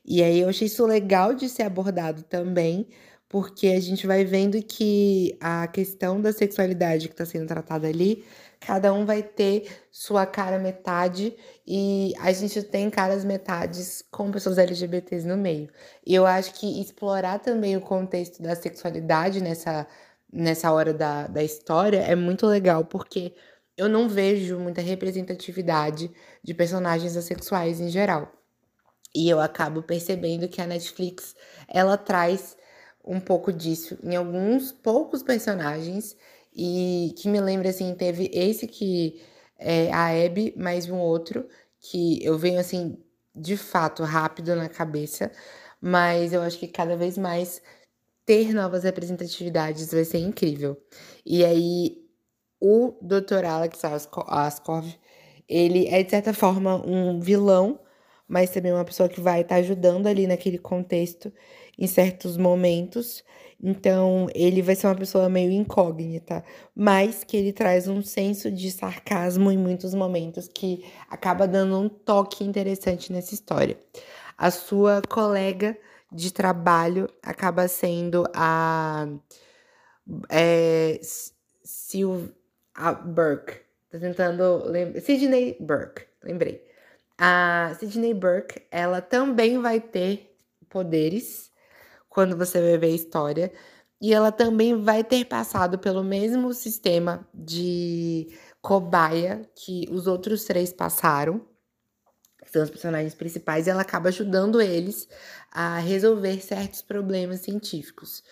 E 0.04 0.22
aí 0.22 0.40
eu 0.40 0.48
achei 0.48 0.66
isso 0.66 0.86
legal 0.86 1.34
de 1.34 1.48
ser 1.48 1.64
abordado 1.64 2.22
também, 2.22 2.86
porque 3.28 3.68
a 3.68 3.80
gente 3.80 4.06
vai 4.06 4.24
vendo 4.24 4.62
que 4.62 5.36
a 5.40 5.66
questão 5.66 6.20
da 6.20 6.32
sexualidade 6.32 7.08
que 7.08 7.14
está 7.14 7.24
sendo 7.24 7.46
tratada 7.46 7.88
ali, 7.88 8.24
cada 8.60 8.92
um 8.92 9.06
vai 9.06 9.22
ter 9.22 9.68
sua 9.90 10.26
cara 10.26 10.58
metade 10.58 11.34
e 11.66 12.12
a 12.20 12.32
gente 12.32 12.62
tem 12.62 12.90
caras 12.90 13.24
metades 13.24 14.04
com 14.10 14.30
pessoas 14.30 14.58
LGBTs 14.58 15.26
no 15.26 15.36
meio. 15.36 15.68
E 16.06 16.14
eu 16.14 16.26
acho 16.26 16.54
que 16.54 16.80
explorar 16.80 17.38
também 17.38 17.76
o 17.76 17.80
contexto 17.80 18.42
da 18.42 18.54
sexualidade 18.54 19.40
nessa, 19.40 19.86
nessa 20.32 20.72
hora 20.72 20.92
da, 20.94 21.26
da 21.26 21.42
história 21.42 21.98
é 21.98 22.14
muito 22.14 22.46
legal, 22.46 22.84
porque 22.84 23.34
eu 23.76 23.88
não 23.88 24.08
vejo 24.08 24.58
muita 24.58 24.80
representatividade 24.80 26.10
de 26.42 26.54
personagens 26.54 27.16
assexuais 27.16 27.80
em 27.80 27.88
geral. 27.88 28.30
E 29.14 29.28
eu 29.28 29.40
acabo 29.40 29.82
percebendo 29.82 30.48
que 30.48 30.60
a 30.60 30.66
Netflix, 30.66 31.34
ela 31.68 31.96
traz 31.96 32.56
um 33.04 33.18
pouco 33.18 33.52
disso 33.52 33.98
em 34.02 34.14
alguns 34.14 34.70
poucos 34.70 35.22
personagens 35.22 36.16
e 36.54 37.14
que 37.18 37.28
me 37.28 37.40
lembra 37.40 37.70
assim, 37.70 37.94
teve 37.94 38.30
esse 38.32 38.66
que 38.66 39.20
é 39.58 39.92
a 39.92 40.08
Abby, 40.08 40.54
mais 40.56 40.88
um 40.88 40.98
outro 40.98 41.48
que 41.80 42.24
eu 42.24 42.38
venho 42.38 42.60
assim 42.60 42.98
de 43.34 43.56
fato 43.56 44.02
rápido 44.02 44.54
na 44.54 44.68
cabeça, 44.68 45.30
mas 45.80 46.32
eu 46.32 46.42
acho 46.42 46.58
que 46.58 46.68
cada 46.68 46.96
vez 46.96 47.16
mais 47.16 47.62
ter 48.30 48.54
novas 48.54 48.84
representatividades 48.84 49.92
vai 49.92 50.04
ser 50.04 50.18
incrível. 50.18 50.80
E 51.26 51.44
aí, 51.44 51.96
o 52.60 52.94
Dr. 53.02 53.44
Alex 53.44 53.80
Askov, 54.28 54.86
ele 55.48 55.88
é 55.88 56.00
de 56.04 56.10
certa 56.10 56.32
forma 56.32 56.76
um 56.76 57.18
vilão, 57.18 57.80
mas 58.28 58.50
também 58.50 58.72
uma 58.72 58.84
pessoa 58.84 59.08
que 59.08 59.20
vai 59.20 59.40
estar 59.40 59.56
tá 59.56 59.60
ajudando 59.60 60.06
ali 60.06 60.28
naquele 60.28 60.58
contexto 60.58 61.32
em 61.76 61.88
certos 61.88 62.36
momentos. 62.36 63.24
Então, 63.60 64.28
ele 64.32 64.62
vai 64.62 64.76
ser 64.76 64.86
uma 64.86 64.94
pessoa 64.94 65.28
meio 65.28 65.50
incógnita, 65.50 66.44
mas 66.72 67.24
que 67.24 67.36
ele 67.36 67.52
traz 67.52 67.88
um 67.88 68.00
senso 68.00 68.48
de 68.48 68.70
sarcasmo 68.70 69.50
em 69.50 69.58
muitos 69.58 69.92
momentos 69.92 70.46
que 70.46 70.84
acaba 71.08 71.48
dando 71.48 71.76
um 71.76 71.88
toque 71.88 72.44
interessante 72.44 73.12
nessa 73.12 73.34
história. 73.34 73.76
A 74.38 74.52
sua 74.52 75.02
colega 75.08 75.76
de 76.12 76.32
trabalho 76.32 77.08
acaba 77.22 77.68
sendo 77.68 78.24
a 78.34 79.06
é, 80.28 81.00
Sil 81.62 82.32
a 82.74 82.92
Burke. 82.92 83.60
Tô 83.90 83.98
tentando 83.98 84.64
lembrar. 84.66 85.00
Sidney 85.00 85.56
Burke, 85.60 86.06
lembrei. 86.22 86.64
A 87.18 87.74
Sidney 87.78 88.14
Burke, 88.14 88.62
ela 88.70 89.00
também 89.00 89.60
vai 89.60 89.80
ter 89.80 90.36
poderes 90.68 91.50
quando 92.08 92.36
você 92.36 92.60
vai 92.60 92.78
ver 92.78 92.86
a 92.86 92.90
história. 92.90 93.52
E 94.00 94.14
ela 94.14 94.32
também 94.32 94.82
vai 94.82 95.04
ter 95.04 95.26
passado 95.26 95.78
pelo 95.78 96.02
mesmo 96.02 96.54
sistema 96.54 97.28
de 97.34 98.28
cobaia 98.62 99.42
que 99.54 99.86
os 99.90 100.06
outros 100.06 100.44
três 100.44 100.72
passaram, 100.72 101.46
que 102.50 102.54
são 102.54 102.64
os 102.64 102.70
personagens 102.70 103.14
principais, 103.14 103.68
ela 103.68 103.82
acaba 103.82 104.08
ajudando 104.08 104.60
eles 104.60 105.08
a 105.52 105.78
resolver 105.78 106.40
certos 106.40 106.82
problemas 106.82 107.40
científicos. 107.40 108.24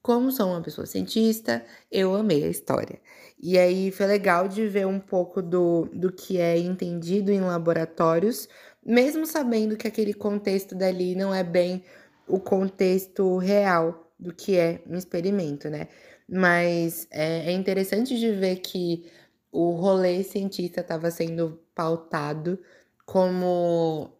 Como 0.00 0.30
sou 0.30 0.50
uma 0.50 0.60
pessoa 0.60 0.86
cientista, 0.86 1.64
eu 1.90 2.14
amei 2.14 2.44
a 2.44 2.48
história. 2.48 3.00
E 3.42 3.58
aí 3.58 3.90
foi 3.90 4.06
legal 4.06 4.46
de 4.46 4.66
ver 4.68 4.86
um 4.86 5.00
pouco 5.00 5.42
do, 5.42 5.88
do 5.92 6.12
que 6.12 6.38
é 6.38 6.56
entendido 6.56 7.32
em 7.32 7.40
laboratórios, 7.40 8.48
mesmo 8.84 9.26
sabendo 9.26 9.76
que 9.76 9.88
aquele 9.88 10.14
contexto 10.14 10.74
dali 10.74 11.16
não 11.16 11.34
é 11.34 11.42
bem 11.42 11.82
o 12.28 12.38
contexto 12.38 13.38
real 13.38 14.12
do 14.18 14.32
que 14.32 14.56
é 14.56 14.82
um 14.86 14.96
experimento, 14.96 15.68
né? 15.68 15.88
Mas 16.28 17.08
é, 17.10 17.50
é 17.50 17.52
interessante 17.52 18.18
de 18.18 18.30
ver 18.32 18.56
que 18.56 19.10
o 19.50 19.70
rolê 19.72 20.22
cientista 20.22 20.80
estava 20.80 21.10
sendo 21.10 21.60
pautado 21.74 22.58
como 23.04 24.10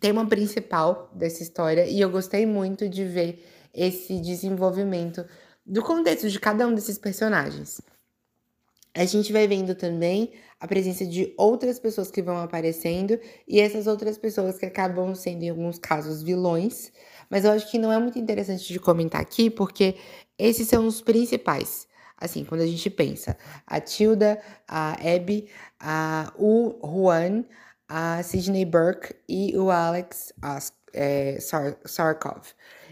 tema 0.00 0.26
principal 0.26 1.10
dessa 1.14 1.42
história 1.42 1.86
e 1.86 2.00
eu 2.00 2.10
gostei 2.10 2.46
muito 2.46 2.88
de 2.88 3.04
ver 3.04 3.46
esse 3.72 4.18
desenvolvimento 4.20 5.24
do 5.64 5.82
contexto 5.82 6.28
de 6.28 6.40
cada 6.40 6.66
um 6.66 6.74
desses 6.74 6.98
personagens. 6.98 7.80
A 8.92 9.04
gente 9.04 9.32
vai 9.32 9.46
vendo 9.46 9.74
também 9.74 10.32
a 10.58 10.66
presença 10.66 11.06
de 11.06 11.32
outras 11.38 11.78
pessoas 11.78 12.10
que 12.10 12.20
vão 12.20 12.38
aparecendo 12.38 13.18
e 13.46 13.60
essas 13.60 13.86
outras 13.86 14.18
pessoas 14.18 14.58
que 14.58 14.66
acabam 14.66 15.14
sendo, 15.14 15.44
em 15.44 15.50
alguns 15.50 15.78
casos, 15.78 16.22
vilões. 16.22 16.92
Mas 17.30 17.44
eu 17.44 17.52
acho 17.52 17.70
que 17.70 17.78
não 17.78 17.92
é 17.92 17.98
muito 17.98 18.18
interessante 18.18 18.70
de 18.70 18.80
comentar 18.80 19.20
aqui, 19.20 19.48
porque 19.48 19.94
esses 20.36 20.66
são 20.66 20.86
os 20.86 21.00
principais. 21.00 21.86
Assim, 22.16 22.44
quando 22.44 22.60
a 22.60 22.66
gente 22.66 22.90
pensa 22.90 23.38
a 23.66 23.80
Tilda, 23.80 24.38
a 24.68 24.92
Abby, 24.92 25.48
a, 25.78 26.32
o 26.36 26.74
Juan, 26.84 27.44
a 27.90 28.22
Sidney 28.22 28.64
Burke 28.64 29.16
e 29.28 29.58
o 29.58 29.68
Alex 29.68 30.32
é, 30.94 31.40
Sar 31.40 31.76
Sarkov. 31.84 32.46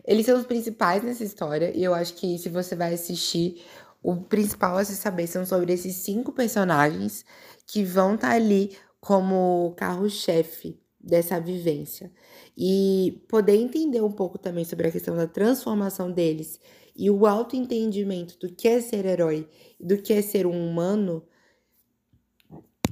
Eles 0.05 0.27
são 0.27 0.37
os 0.37 0.45
principais 0.45 1.05
nessa 1.05 1.23
história 1.23 1.71
e 1.73 1.85
eu 1.85 1.95
acho 1.95 2.15
que 2.15 2.37
se 2.37 2.49
você 2.49 2.75
vai 2.75 2.93
assistir, 2.93 3.63
o 4.03 4.17
principal 4.17 4.77
a 4.77 4.85
se 4.85 4.97
saber 4.97 5.29
são 5.29 5.47
sobre 5.47 5.73
esses 5.73 5.95
cinco 5.97 6.33
personagens 6.33 7.25
que 7.65 7.85
vão 7.85 8.17
estar 8.17 8.31
tá 8.31 8.35
ali 8.35 8.77
como 9.01 9.73
carro-chefe 9.77 10.81
dessa 10.99 11.39
vivência. 11.39 12.11
E 12.57 13.23
poder 13.29 13.55
entender 13.55 14.03
um 14.03 14.11
pouco 14.11 14.37
também 14.37 14.65
sobre 14.65 14.89
a 14.89 14.91
questão 14.91 15.17
da 15.17 15.29
transformação 15.29 16.11
deles 16.11 16.59
e 16.97 17.09
o 17.09 17.25
autoentendimento 17.25 18.37
do 18.41 18.53
que 18.53 18.67
é 18.67 18.81
ser 18.81 19.07
herói 19.07 19.49
do 19.79 19.97
que 19.97 20.13
é 20.13 20.21
ser 20.21 20.45
um 20.45 20.69
humano, 20.69 21.23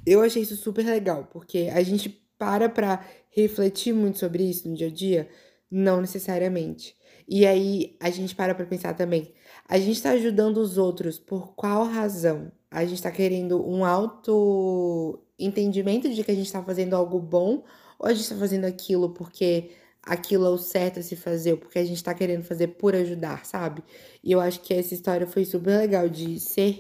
eu 0.07 0.23
achei 0.23 0.43
isso 0.43 0.57
super 0.57 0.85
legal, 0.85 1.29
porque 1.33 1.71
a 1.73 1.83
gente 1.83 2.09
para 2.39 2.69
pra 2.69 3.05
refletir 3.31 3.93
muito 3.93 4.19
sobre 4.19 4.45
isso 4.45 4.69
no 4.69 4.75
dia 4.75 4.89
a 4.89 4.91
dia? 4.91 5.29
Não 5.71 6.01
necessariamente. 6.01 6.95
E 7.29 7.47
aí 7.47 7.97
a 8.01 8.11
gente 8.11 8.35
para 8.35 8.55
pra 8.55 8.67
pensar 8.67 8.95
também, 8.95 9.35
a 9.69 9.79
gente 9.79 10.01
tá 10.01 10.11
ajudando 10.11 10.59
os 10.59 10.79
outros 10.79 11.19
por 11.19 11.55
qual 11.55 11.85
razão? 11.85 12.53
A 12.71 12.85
gente 12.85 13.03
tá 13.03 13.11
querendo 13.11 13.67
um 13.69 13.85
auto 13.85 15.19
entendimento 15.39 16.09
de 16.09 16.23
que 16.23 16.31
a 16.31 16.35
gente 16.35 16.53
tá 16.53 16.63
fazendo 16.63 16.95
algo 16.95 17.19
bom 17.19 17.65
ou 17.99 18.07
a 18.09 18.15
gente 18.15 18.29
tá 18.29 18.37
fazendo 18.37 18.65
aquilo 18.65 19.11
porque 19.11 19.71
aquilo 20.03 20.47
é 20.47 20.51
o 20.51 20.59
certo 20.59 21.01
a 21.01 21.03
se 21.03 21.17
fazer, 21.17 21.53
ou 21.53 21.59
porque 21.59 21.81
a 21.81 21.85
gente 21.85 22.03
tá 22.03 22.15
querendo 22.15 22.45
fazer 22.45 22.69
por 22.69 22.95
ajudar, 22.95 23.45
sabe? 23.45 23.83
E 24.23 24.31
eu 24.31 24.41
acho 24.41 24.61
que 24.61 24.73
essa 24.73 24.95
história 24.95 25.27
foi 25.27 25.45
super 25.45 25.77
legal 25.77 26.09
de 26.09 26.39
ser 26.39 26.77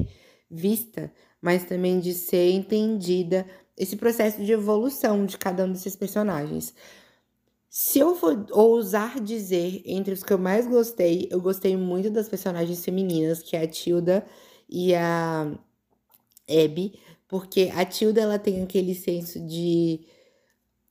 vista, 0.48 1.12
mas 1.40 1.64
também 1.64 2.00
de 2.00 2.14
ser 2.14 2.50
entendida 2.50 3.46
esse 3.76 3.96
processo 3.96 4.42
de 4.44 4.52
evolução 4.52 5.26
de 5.26 5.36
cada 5.36 5.64
um 5.64 5.72
desses 5.72 5.94
personagens. 5.94 6.74
Se 7.68 7.98
eu 7.98 8.14
for 8.14 8.46
ousar 8.52 9.20
dizer 9.20 9.82
entre 9.84 10.14
os 10.14 10.22
que 10.22 10.32
eu 10.32 10.38
mais 10.38 10.66
gostei, 10.66 11.28
eu 11.30 11.40
gostei 11.40 11.76
muito 11.76 12.10
das 12.10 12.28
personagens 12.28 12.82
femininas, 12.84 13.42
que 13.42 13.56
é 13.56 13.62
a 13.62 13.68
Tilda 13.68 14.26
e 14.68 14.94
a 14.94 15.52
Abby, 16.48 16.98
porque 17.28 17.70
a 17.74 17.84
Tilda 17.84 18.22
ela 18.22 18.38
tem 18.38 18.62
aquele 18.62 18.94
senso 18.94 19.38
de 19.46 20.06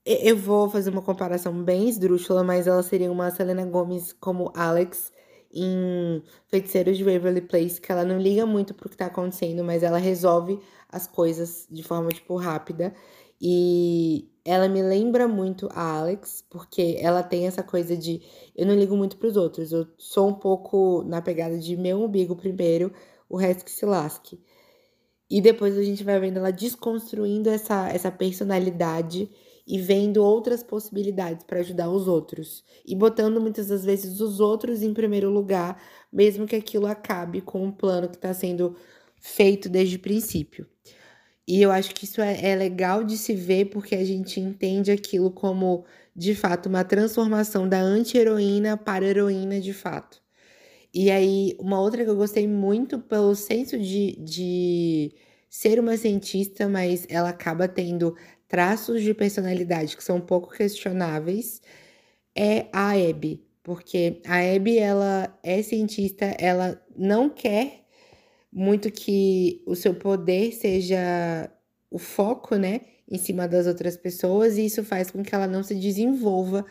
eu 0.04 0.36
vou 0.36 0.70
fazer 0.70 0.90
uma 0.90 1.02
comparação 1.02 1.64
bem 1.64 1.88
esdrúxula, 1.88 2.44
mas 2.44 2.68
ela 2.68 2.82
seria 2.84 3.10
uma 3.10 3.32
Selena 3.32 3.66
Gomez 3.66 4.12
como 4.12 4.52
Alex 4.54 5.10
em 5.56 6.22
Feiticeiros 6.48 6.98
de 6.98 7.04
Waverly 7.04 7.40
Place, 7.40 7.80
que 7.80 7.90
ela 7.90 8.04
não 8.04 8.18
liga 8.20 8.44
muito 8.44 8.74
pro 8.74 8.88
que 8.88 8.96
tá 8.96 9.06
acontecendo, 9.06 9.64
mas 9.64 9.82
ela 9.82 9.98
resolve 9.98 10.58
as 10.88 11.06
coisas 11.06 11.66
de 11.70 11.82
forma, 11.82 12.10
tipo, 12.10 12.36
rápida. 12.36 12.94
E 13.40 14.28
ela 14.44 14.68
me 14.68 14.82
lembra 14.82 15.26
muito 15.26 15.68
a 15.72 15.98
Alex, 15.98 16.44
porque 16.48 16.98
ela 17.00 17.22
tem 17.22 17.46
essa 17.46 17.62
coisa 17.62 17.96
de 17.96 18.22
eu 18.54 18.66
não 18.66 18.74
ligo 18.74 18.96
muito 18.96 19.16
pros 19.16 19.36
outros, 19.36 19.72
eu 19.72 19.86
sou 19.98 20.28
um 20.28 20.34
pouco 20.34 21.02
na 21.06 21.20
pegada 21.20 21.58
de 21.58 21.76
meu 21.76 22.02
umbigo 22.02 22.36
primeiro, 22.36 22.92
o 23.28 23.36
resto 23.36 23.64
que 23.64 23.70
se 23.70 23.84
lasque. 23.84 24.40
E 25.28 25.40
depois 25.40 25.76
a 25.76 25.82
gente 25.82 26.04
vai 26.04 26.20
vendo 26.20 26.38
ela 26.38 26.52
desconstruindo 26.52 27.50
essa, 27.50 27.88
essa 27.88 28.10
personalidade 28.10 29.30
e 29.66 29.78
vendo 29.80 30.22
outras 30.22 30.62
possibilidades 30.62 31.44
para 31.44 31.60
ajudar 31.60 31.90
os 31.90 32.06
outros. 32.06 32.64
E 32.86 32.94
botando 32.94 33.40
muitas 33.40 33.66
das 33.68 33.84
vezes 33.84 34.20
os 34.20 34.38
outros 34.38 34.82
em 34.82 34.94
primeiro 34.94 35.28
lugar, 35.30 35.82
mesmo 36.12 36.46
que 36.46 36.54
aquilo 36.54 36.86
acabe 36.86 37.40
com 37.40 37.64
um 37.64 37.72
plano 37.72 38.08
que 38.08 38.16
está 38.16 38.32
sendo 38.32 38.76
feito 39.20 39.68
desde 39.68 39.96
o 39.96 40.00
princípio. 40.00 40.66
E 41.48 41.62
eu 41.62 41.70
acho 41.70 41.94
que 41.94 42.04
isso 42.04 42.20
é, 42.20 42.52
é 42.52 42.56
legal 42.56 43.04
de 43.04 43.16
se 43.16 43.34
ver 43.34 43.66
porque 43.66 43.94
a 43.94 44.04
gente 44.04 44.40
entende 44.40 44.90
aquilo 44.90 45.30
como, 45.30 45.84
de 46.14 46.34
fato, 46.34 46.68
uma 46.68 46.84
transformação 46.84 47.68
da 47.68 47.80
anti-heroína 47.80 48.76
para 48.76 49.04
heroína 49.04 49.60
de 49.60 49.72
fato. 49.72 50.20
E 50.92 51.10
aí, 51.10 51.56
uma 51.60 51.80
outra 51.80 52.04
que 52.04 52.10
eu 52.10 52.16
gostei 52.16 52.48
muito 52.48 52.98
pelo 52.98 53.34
senso 53.34 53.78
de, 53.78 54.16
de 54.18 55.14
ser 55.48 55.78
uma 55.78 55.96
cientista, 55.96 56.68
mas 56.68 57.06
ela 57.08 57.28
acaba 57.28 57.68
tendo 57.68 58.16
traços 58.48 59.02
de 59.02 59.12
personalidade 59.14 59.96
que 59.96 60.04
são 60.04 60.16
um 60.16 60.20
pouco 60.20 60.50
questionáveis, 60.52 61.60
é 62.34 62.66
a 62.72 62.90
Abby. 62.92 63.44
Porque 63.62 64.20
a 64.24 64.38
Abby, 64.38 64.78
ela 64.78 65.36
é 65.42 65.62
cientista, 65.62 66.24
ela 66.38 66.80
não 66.96 67.28
quer 67.28 67.84
muito 68.52 68.90
que 68.90 69.62
o 69.66 69.74
seu 69.74 69.94
poder 69.94 70.52
seja 70.52 71.50
o 71.90 71.98
foco, 71.98 72.56
né, 72.56 72.80
em 73.10 73.18
cima 73.18 73.46
das 73.48 73.66
outras 73.66 73.96
pessoas, 73.96 74.56
e 74.56 74.66
isso 74.66 74.84
faz 74.84 75.10
com 75.10 75.22
que 75.22 75.34
ela 75.34 75.46
não 75.46 75.62
se 75.62 75.74
desenvolva 75.74 76.64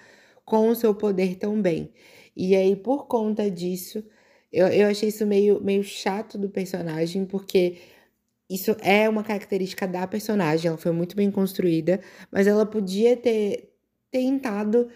com 0.46 0.70
o 0.70 0.76
seu 0.76 0.94
poder 0.96 1.36
tão 1.36 1.62
bem. 1.62 1.92
E 2.36 2.56
aí, 2.56 2.76
por 2.76 3.08
conta 3.08 3.50
disso, 3.50 4.04
eu, 4.52 4.68
eu 4.68 4.88
achei 4.88 5.10
isso 5.10 5.26
meio, 5.26 5.62
meio 5.62 5.84
chato 5.84 6.38
do 6.38 6.50
personagem, 6.50 7.26
porque 7.26 7.78
isso 8.50 8.76
é 8.82 9.10
uma 9.10 9.24
característica 9.24 9.88
da 9.88 10.06
personagem, 10.08 10.70
ela 10.70 10.78
foi 10.78 10.92
muito 10.92 11.16
bem 11.16 11.32
construída, 11.32 12.00
mas 12.32 12.48
ela 12.48 12.66
podia 12.66 13.18
ter 13.18 13.72
tentado 14.12 14.88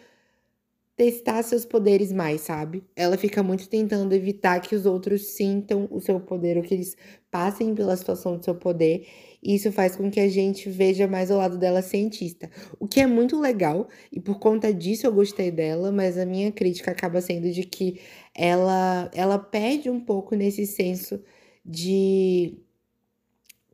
testar 0.99 1.41
seus 1.43 1.63
poderes 1.63 2.11
mais, 2.11 2.41
sabe? 2.41 2.83
Ela 2.93 3.17
fica 3.17 3.41
muito 3.41 3.69
tentando 3.69 4.13
evitar 4.13 4.59
que 4.59 4.75
os 4.75 4.85
outros 4.85 5.27
sintam 5.27 5.87
o 5.89 6.01
seu 6.01 6.19
poder, 6.19 6.57
ou 6.57 6.63
que 6.63 6.73
eles 6.73 6.97
passem 7.31 7.73
pela 7.73 7.95
situação 7.95 8.37
do 8.37 8.43
seu 8.43 8.53
poder. 8.53 9.07
E 9.41 9.55
isso 9.55 9.71
faz 9.71 9.95
com 9.95 10.11
que 10.11 10.19
a 10.19 10.27
gente 10.27 10.69
veja 10.69 11.07
mais 11.07 11.31
o 11.31 11.37
lado 11.37 11.57
dela 11.57 11.81
cientista. 11.81 12.51
O 12.77 12.85
que 12.85 12.99
é 12.99 13.07
muito 13.07 13.39
legal, 13.39 13.87
e 14.11 14.19
por 14.19 14.39
conta 14.39 14.73
disso 14.73 15.07
eu 15.07 15.13
gostei 15.13 15.49
dela, 15.49 15.89
mas 15.89 16.17
a 16.17 16.25
minha 16.25 16.51
crítica 16.51 16.91
acaba 16.91 17.21
sendo 17.21 17.49
de 17.49 17.63
que 17.63 18.01
ela, 18.35 19.09
ela 19.13 19.39
perde 19.39 19.89
um 19.89 20.01
pouco 20.01 20.35
nesse 20.35 20.65
senso 20.65 21.23
de 21.65 22.57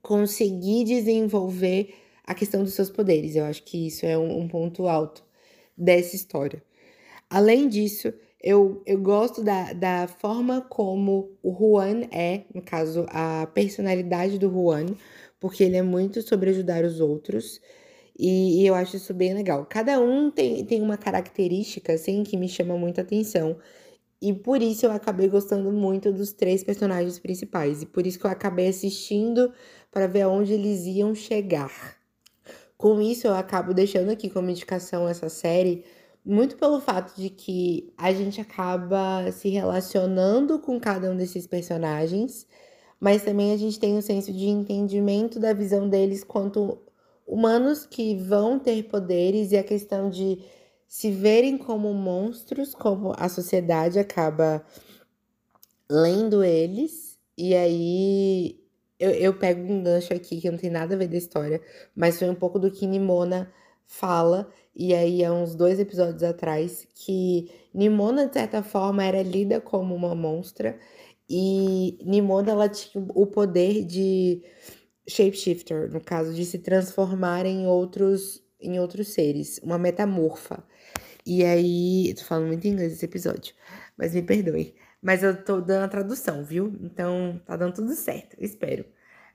conseguir 0.05 0.83
desenvolver 0.83 1.95
a 2.24 2.35
questão 2.35 2.63
dos 2.63 2.75
seus 2.75 2.91
poderes. 2.91 3.35
Eu 3.35 3.43
acho 3.43 3.63
que 3.63 3.88
isso 3.88 4.05
é 4.05 4.15
um, 4.15 4.41
um 4.41 4.47
ponto 4.47 4.88
alto 4.88 5.24
dessa 5.75 6.15
história. 6.15 6.62
Além 7.27 7.67
disso, 7.67 8.13
eu, 8.39 8.83
eu 8.85 9.00
gosto 9.00 9.43
da, 9.43 9.74
da 9.74 10.07
forma 10.07 10.62
como 10.62 11.31
o 11.41 11.51
Juan 11.51 12.03
é, 12.12 12.43
no 12.53 12.62
caso, 12.62 13.07
a 13.09 13.47
personalidade 13.47 14.38
do 14.38 14.47
Juan, 14.47 14.85
porque 15.39 15.63
ele 15.63 15.75
é 15.75 15.81
muito 15.81 16.21
sobre 16.21 16.51
ajudar 16.51 16.85
os 16.85 17.00
outros. 17.00 17.59
E, 18.17 18.62
e, 18.62 18.67
eu 18.67 18.75
acho 18.75 18.97
isso 18.97 19.12
bem 19.12 19.33
legal. 19.33 19.65
Cada 19.65 20.00
um 20.00 20.29
tem, 20.29 20.63
tem 20.65 20.83
uma 20.83 20.97
característica, 20.97 21.93
assim, 21.93 22.21
que 22.21 22.38
me 22.38 22.47
chama 22.47 22.77
muita 22.77 23.01
atenção. 23.01 23.57
E 24.22 24.34
por 24.34 24.62
isso 24.62 24.86
eu 24.86 24.91
acabei 24.91 25.27
gostando 25.27 25.72
muito 25.72 26.12
dos 26.12 26.31
três 26.31 26.63
personagens 26.63 27.19
principais. 27.19 27.81
E 27.81 27.86
por 27.86 28.07
isso 28.07 28.19
que 28.19 28.25
eu 28.25 28.31
acabei 28.31 28.67
assistindo 28.67 29.51
para 29.91 30.07
ver 30.07 30.22
aonde 30.22 30.53
eles 30.53 30.86
iam 30.86 31.13
chegar. 31.13 31.98
Com 32.77 33.01
isso, 33.01 33.27
eu 33.27 33.34
acabo 33.34 33.74
deixando 33.74 34.10
aqui 34.10 34.29
como 34.29 34.50
indicação 34.50 35.07
essa 35.07 35.29
série, 35.29 35.86
muito 36.25 36.57
pelo 36.57 36.81
fato 36.81 37.15
de 37.15 37.29
que 37.29 37.93
a 37.98 38.12
gente 38.12 38.41
acaba 38.41 39.31
se 39.31 39.50
relacionando 39.50 40.60
com 40.60 40.79
cada 40.79 41.10
um 41.10 41.15
desses 41.15 41.48
personagens, 41.48 42.45
mas 43.00 43.24
também 43.24 43.53
a 43.53 43.57
gente 43.57 43.79
tem 43.79 43.93
um 43.93 44.01
senso 44.01 44.34
de 44.34 44.48
entendimento 44.48 45.39
da 45.39 45.53
visão 45.53 45.88
deles 45.88 46.24
quanto 46.24 46.79
humanos 47.25 47.86
que 47.86 48.15
vão 48.15 48.60
ter 48.60 48.84
poderes 48.84 49.51
e 49.51 49.57
a 49.57 49.63
questão 49.63 50.10
de 50.10 50.39
se 50.87 51.11
verem 51.11 51.57
como 51.57 51.93
monstros, 51.93 52.73
como 52.73 53.13
a 53.17 53.27
sociedade 53.29 53.99
acaba 53.99 54.65
lendo 55.89 56.43
eles, 56.43 57.19
e 57.37 57.53
aí 57.53 58.59
eu, 58.99 59.11
eu 59.11 59.37
pego 59.37 59.61
um 59.71 59.83
gancho 59.83 60.13
aqui 60.13 60.39
que 60.39 60.49
não 60.49 60.57
tem 60.57 60.69
nada 60.69 60.95
a 60.95 60.97
ver 60.97 61.07
da 61.07 61.17
história, 61.17 61.61
mas 61.95 62.17
foi 62.17 62.29
um 62.29 62.35
pouco 62.35 62.57
do 62.59 62.71
que 62.71 62.87
Nimona 62.87 63.51
fala, 63.85 64.49
e 64.75 64.93
aí 64.93 65.23
há 65.23 65.31
uns 65.31 65.55
dois 65.55 65.79
episódios 65.79 66.23
atrás, 66.23 66.87
que 66.93 67.51
Nimona, 67.73 68.27
de 68.27 68.33
certa 68.33 68.63
forma, 68.63 69.03
era 69.03 69.21
lida 69.21 69.61
como 69.61 69.93
uma 69.93 70.15
monstra, 70.15 70.77
e 71.29 71.97
Nimona 72.03 72.51
ela 72.51 72.69
tinha 72.69 73.05
o 73.13 73.27
poder 73.27 73.83
de 73.83 74.41
shapeshifter, 75.07 75.91
no 75.91 76.01
caso, 76.01 76.33
de 76.33 76.45
se 76.45 76.59
transformar 76.59 77.45
em 77.45 77.67
outros, 77.67 78.43
em 78.59 78.79
outros 78.79 79.09
seres, 79.09 79.59
uma 79.63 79.77
metamorfa. 79.77 80.63
E 81.25 81.44
aí, 81.44 82.13
tô 82.15 82.24
falando 82.24 82.48
muito 82.48 82.67
inglês 82.67 82.94
esse 82.94 83.05
episódio, 83.05 83.55
mas 83.98 84.13
me 84.13 84.22
perdoe. 84.22 84.75
Mas 85.01 85.24
eu 85.24 85.44
tô 85.44 85.60
dando 85.62 85.86
a 85.86 85.88
tradução, 85.88 86.44
viu? 86.44 86.75
Então 86.82 87.41
tá 87.46 87.55
dando 87.55 87.74
tudo 87.75 87.94
certo, 87.96 88.36
espero. 88.39 88.86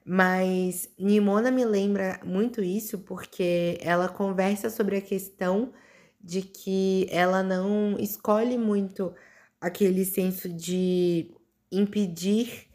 Mas 0.04 0.88
Nimona 0.98 1.50
me 1.50 1.64
lembra 1.64 2.20
muito 2.24 2.62
isso 2.62 2.98
porque 3.00 3.78
ela 3.82 4.08
conversa 4.08 4.70
sobre 4.70 4.96
a 4.96 5.00
questão 5.00 5.72
de 6.20 6.42
que 6.42 7.06
ela 7.10 7.42
não 7.42 7.96
escolhe 7.98 8.56
muito 8.58 9.14
aquele 9.60 10.04
senso 10.04 10.48
de 10.48 11.34
impedir 11.72 12.68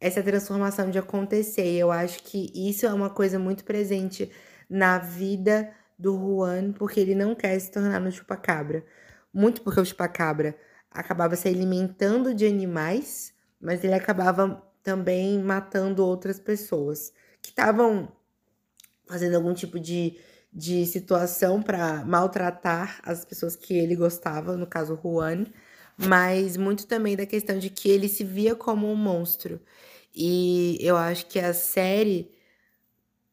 essa 0.00 0.22
transformação 0.22 0.90
de 0.90 0.98
acontecer. 0.98 1.66
Eu 1.76 1.90
acho 1.90 2.22
que 2.24 2.50
isso 2.54 2.86
é 2.86 2.92
uma 2.92 3.10
coisa 3.10 3.38
muito 3.38 3.64
presente 3.64 4.30
na 4.68 4.98
vida 4.98 5.72
do 5.98 6.16
Juan, 6.18 6.72
porque 6.72 7.00
ele 7.00 7.14
não 7.14 7.34
quer 7.34 7.58
se 7.58 7.70
tornar 7.70 8.00
no 8.00 8.10
chupacabra. 8.12 8.84
Muito 9.32 9.62
porque 9.62 9.80
o 9.80 9.84
chupacabra 9.84 10.56
acabava 10.90 11.36
se 11.36 11.48
alimentando 11.48 12.34
de 12.34 12.46
animais, 12.46 13.34
mas 13.60 13.84
ele 13.84 13.94
acabava 13.94 14.62
também 14.82 15.38
matando 15.42 16.04
outras 16.04 16.38
pessoas 16.38 17.12
que 17.42 17.50
estavam 17.50 18.12
fazendo 19.08 19.36
algum 19.36 19.54
tipo 19.54 19.78
de, 19.78 20.18
de 20.52 20.84
situação 20.86 21.62
para 21.62 22.04
maltratar 22.04 23.00
as 23.02 23.24
pessoas 23.24 23.56
que 23.56 23.74
ele 23.74 23.94
gostava, 23.96 24.56
no 24.56 24.66
caso 24.66 24.98
Juan, 25.02 25.46
mas 25.96 26.56
muito 26.56 26.86
também 26.86 27.16
da 27.16 27.26
questão 27.26 27.58
de 27.58 27.70
que 27.70 27.88
ele 27.88 28.08
se 28.08 28.24
via 28.24 28.54
como 28.54 28.90
um 28.90 28.96
monstro. 28.96 29.60
E 30.14 30.78
eu 30.80 30.96
acho 30.96 31.26
que 31.26 31.38
a 31.38 31.52
série. 31.54 32.30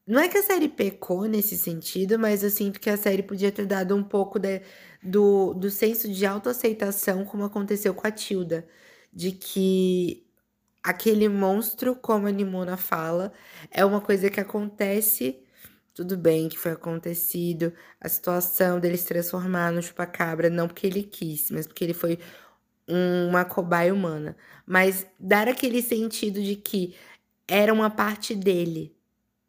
Não 0.06 0.20
é 0.20 0.28
que 0.28 0.38
a 0.38 0.44
série 0.44 0.68
pecou 0.68 1.26
nesse 1.26 1.58
sentido, 1.58 2.20
mas 2.20 2.44
eu 2.44 2.50
sinto 2.50 2.80
que 2.80 2.90
a 2.90 2.98
série 2.98 3.24
podia 3.24 3.52
ter 3.52 3.66
dado 3.66 3.96
um 3.96 4.04
pouco 4.04 4.38
de, 4.38 4.62
do, 5.02 5.54
do 5.54 5.70
senso 5.70 6.12
de 6.12 6.26
autoaceitação, 6.26 7.24
como 7.26 7.46
aconteceu 7.46 7.94
com 7.94 8.06
a 8.06 8.12
Tilda. 8.12 8.68
De 9.14 9.32
que 9.32 10.26
aquele 10.84 11.30
monstro, 11.30 11.96
como 11.96 12.28
a 12.28 12.32
Nimona 12.32 12.78
fala, 12.78 13.34
é 13.72 13.86
uma 13.86 14.02
coisa 14.02 14.30
que 14.30 14.40
acontece. 14.42 15.40
Tudo 15.94 16.18
bem 16.18 16.50
que 16.50 16.58
foi 16.60 16.72
acontecido, 16.74 17.74
a 18.02 18.10
situação 18.10 18.80
dele 18.80 18.98
se 18.98 19.08
transformar 19.08 19.72
no 19.72 19.82
chupacabra, 19.84 20.50
não 20.50 20.68
porque 20.68 20.88
ele 20.88 21.04
quis, 21.04 21.52
mas 21.52 21.68
porque 21.68 21.84
ele 21.86 21.94
foi 21.94 22.20
uma 22.88 23.46
cobaia 23.46 23.94
humana. 23.94 24.36
Mas 24.66 25.06
dar 25.20 25.48
aquele 25.48 25.82
sentido 25.82 26.42
de 26.42 26.56
que 26.56 26.96
era 27.48 27.74
uma 27.74 27.90
parte 27.90 28.36
dele, 28.36 28.93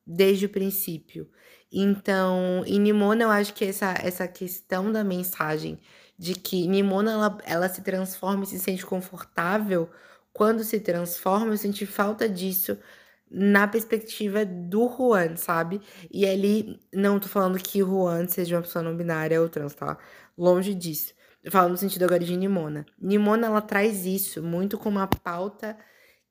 desde 0.06 0.46
o 0.46 0.48
princípio. 0.48 1.28
Então, 1.72 2.62
em 2.66 2.78
Nimona, 2.78 3.24
eu 3.24 3.30
acho 3.30 3.54
que 3.54 3.64
essa, 3.64 3.94
essa 4.02 4.28
questão 4.28 4.92
da 4.92 5.02
mensagem 5.02 5.78
de 6.16 6.34
que 6.34 6.68
Nimona 6.68 7.12
ela, 7.12 7.38
ela 7.44 7.68
se 7.68 7.82
transforma 7.82 8.44
e 8.44 8.46
se 8.46 8.58
sente 8.58 8.86
confortável 8.86 9.90
quando 10.32 10.64
se 10.64 10.80
transforma, 10.80 11.52
eu 11.52 11.56
senti 11.56 11.86
falta 11.86 12.28
disso 12.28 12.76
na 13.30 13.66
perspectiva 13.66 14.44
do 14.44 14.88
Juan, 14.88 15.36
sabe? 15.36 15.80
E 16.10 16.26
ali, 16.26 16.80
não 16.92 17.18
tô 17.18 17.28
falando 17.28 17.58
que 17.58 17.82
o 17.82 17.86
Juan 17.86 18.28
seja 18.28 18.56
uma 18.56 18.62
pessoa 18.62 18.82
não 18.82 18.96
binária 18.96 19.40
ou 19.40 19.48
trans, 19.48 19.74
tá? 19.74 19.96
Longe 20.36 20.74
disso. 20.74 21.14
Eu 21.42 21.52
falo 21.52 21.68
no 21.68 21.76
sentido 21.76 22.04
agora 22.04 22.24
de 22.24 22.36
Nimona. 22.36 22.84
Nimona, 23.00 23.46
ela 23.46 23.60
traz 23.60 24.06
isso 24.06 24.42
muito 24.42 24.78
com 24.78 24.88
uma 24.88 25.06
pauta 25.06 25.76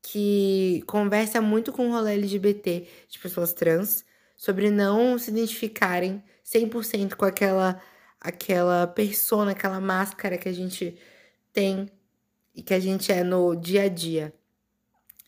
que 0.03 0.83
conversa 0.85 1.41
muito 1.41 1.71
com 1.71 1.87
o 1.87 1.91
rolê 1.91 2.15
LGBT 2.15 2.85
de 3.09 3.19
pessoas 3.19 3.53
trans, 3.53 4.05
sobre 4.35 4.69
não 4.69 5.17
se 5.17 5.31
identificarem 5.31 6.21
100% 6.45 7.15
com 7.15 7.25
aquela 7.25 7.81
aquela 8.19 8.87
persona, 8.87 9.51
aquela 9.51 9.81
máscara 9.81 10.37
que 10.37 10.47
a 10.47 10.53
gente 10.53 10.97
tem 11.51 11.89
e 12.55 12.61
que 12.61 12.73
a 12.73 12.79
gente 12.79 13.11
é 13.11 13.23
no 13.23 13.55
dia 13.55 13.83
a 13.83 13.89
dia. 13.89 14.33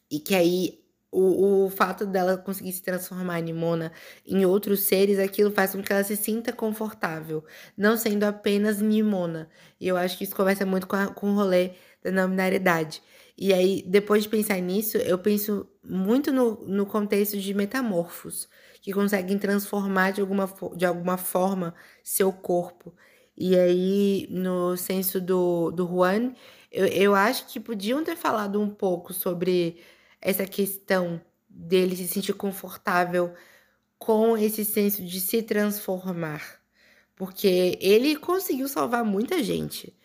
E 0.10 0.20
que 0.20 0.34
aí 0.34 0.86
o, 1.12 1.66
o 1.66 1.70
fato 1.70 2.06
dela 2.06 2.38
conseguir 2.38 2.72
se 2.74 2.82
transformar 2.82 3.40
em 3.40 3.54
Mona 3.54 3.92
em 4.26 4.46
outros 4.46 4.82
seres, 4.82 5.20
aquilo 5.20 5.52
faz 5.52 5.72
com 5.72 5.82
que 5.82 5.92
ela 5.92 6.04
se 6.04 6.16
sinta 6.16 6.54
confortável, 6.54 7.44
não 7.78 7.98
sendo 7.98 8.24
apenas 8.24 8.82
Nimona. 8.82 9.50
E 9.80 9.88
eu 9.88 9.98
acho 9.98 10.18
que 10.18 10.24
isso 10.26 10.36
conversa 10.36 10.66
muito 10.66 10.88
com, 10.88 10.96
a, 10.96 11.08
com 11.08 11.32
o 11.32 11.36
rolê 11.36 11.72
da 12.04 12.12
nominalidade. 12.12 13.02
E 13.38 13.54
aí, 13.54 13.84
depois 13.86 14.24
de 14.24 14.30
pensar 14.30 14.60
nisso, 14.62 14.98
eu 14.98 15.18
penso 15.20 15.68
muito 15.84 16.32
no, 16.32 16.66
no 16.66 16.86
contexto 16.86 17.38
de 17.38 17.54
metamorfos, 17.54 18.48
que 18.82 18.94
conseguem 18.94 19.38
transformar 19.38 20.12
de 20.12 20.22
alguma, 20.22 20.48
de 20.76 20.86
alguma 20.86 21.18
forma 21.18 21.76
seu 22.04 22.32
corpo. 22.32 22.94
E 23.38 23.58
aí, 23.58 24.28
no 24.30 24.78
senso 24.78 25.20
do, 25.20 25.72
do 25.72 25.86
Juan, 25.86 26.34
eu, 26.72 26.88
eu 26.88 27.16
acho 27.16 27.48
que 27.48 27.60
podiam 27.60 28.04
ter 28.04 28.16
falado 28.16 28.62
um 28.62 28.70
pouco 28.70 29.14
sobre 29.14 29.82
essa 30.22 30.46
questão 30.46 31.22
dele 31.50 31.96
se 31.96 32.08
sentir 32.08 32.34
confortável 32.34 33.34
com 33.98 34.38
esse 34.38 34.64
senso 34.66 35.04
de 35.04 35.20
se 35.20 35.42
transformar. 35.44 36.42
Porque 37.16 37.78
ele 37.82 38.16
conseguiu 38.18 38.68
salvar 38.68 39.04
muita 39.06 39.44
gente. 39.44 39.96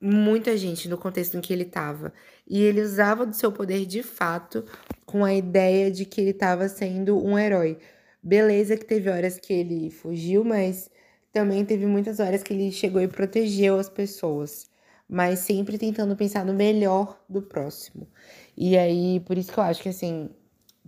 Muita 0.00 0.56
gente 0.56 0.88
no 0.88 0.98
contexto 0.98 1.36
em 1.36 1.40
que 1.40 1.52
ele 1.52 1.62
estava. 1.62 2.12
E 2.46 2.62
ele 2.62 2.82
usava 2.82 3.26
do 3.26 3.34
seu 3.34 3.50
poder 3.50 3.86
de 3.86 4.02
fato 4.02 4.64
com 5.04 5.24
a 5.24 5.34
ideia 5.34 5.90
de 5.90 6.04
que 6.04 6.20
ele 6.20 6.30
estava 6.30 6.68
sendo 6.68 7.22
um 7.24 7.38
herói. 7.38 7.78
Beleza 8.22 8.76
que 8.76 8.84
teve 8.84 9.08
horas 9.08 9.38
que 9.38 9.52
ele 9.52 9.90
fugiu, 9.90 10.44
mas 10.44 10.90
também 11.32 11.64
teve 11.64 11.86
muitas 11.86 12.20
horas 12.20 12.42
que 12.42 12.52
ele 12.52 12.70
chegou 12.72 13.00
e 13.00 13.08
protegeu 13.08 13.78
as 13.78 13.88
pessoas 13.88 14.68
mas 15.08 15.40
sempre 15.40 15.78
tentando 15.78 16.16
pensar 16.16 16.44
no 16.44 16.52
melhor 16.52 17.20
do 17.28 17.40
próximo. 17.40 18.08
E 18.56 18.76
aí, 18.76 19.20
por 19.20 19.38
isso 19.38 19.52
que 19.52 19.58
eu 19.58 19.64
acho 19.64 19.82
que, 19.82 19.88
assim, 19.88 20.30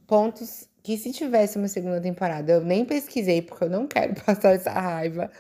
pontos 0.06 0.68
que 0.82 0.96
se 0.96 1.12
tivesse 1.12 1.58
uma 1.58 1.68
segunda 1.68 2.00
temporada, 2.00 2.52
eu 2.52 2.60
nem 2.64 2.84
pesquisei, 2.84 3.42
porque 3.42 3.64
eu 3.64 3.70
não 3.70 3.86
quero 3.86 4.14
passar 4.24 4.54
essa 4.54 4.72
raiva 4.72 5.30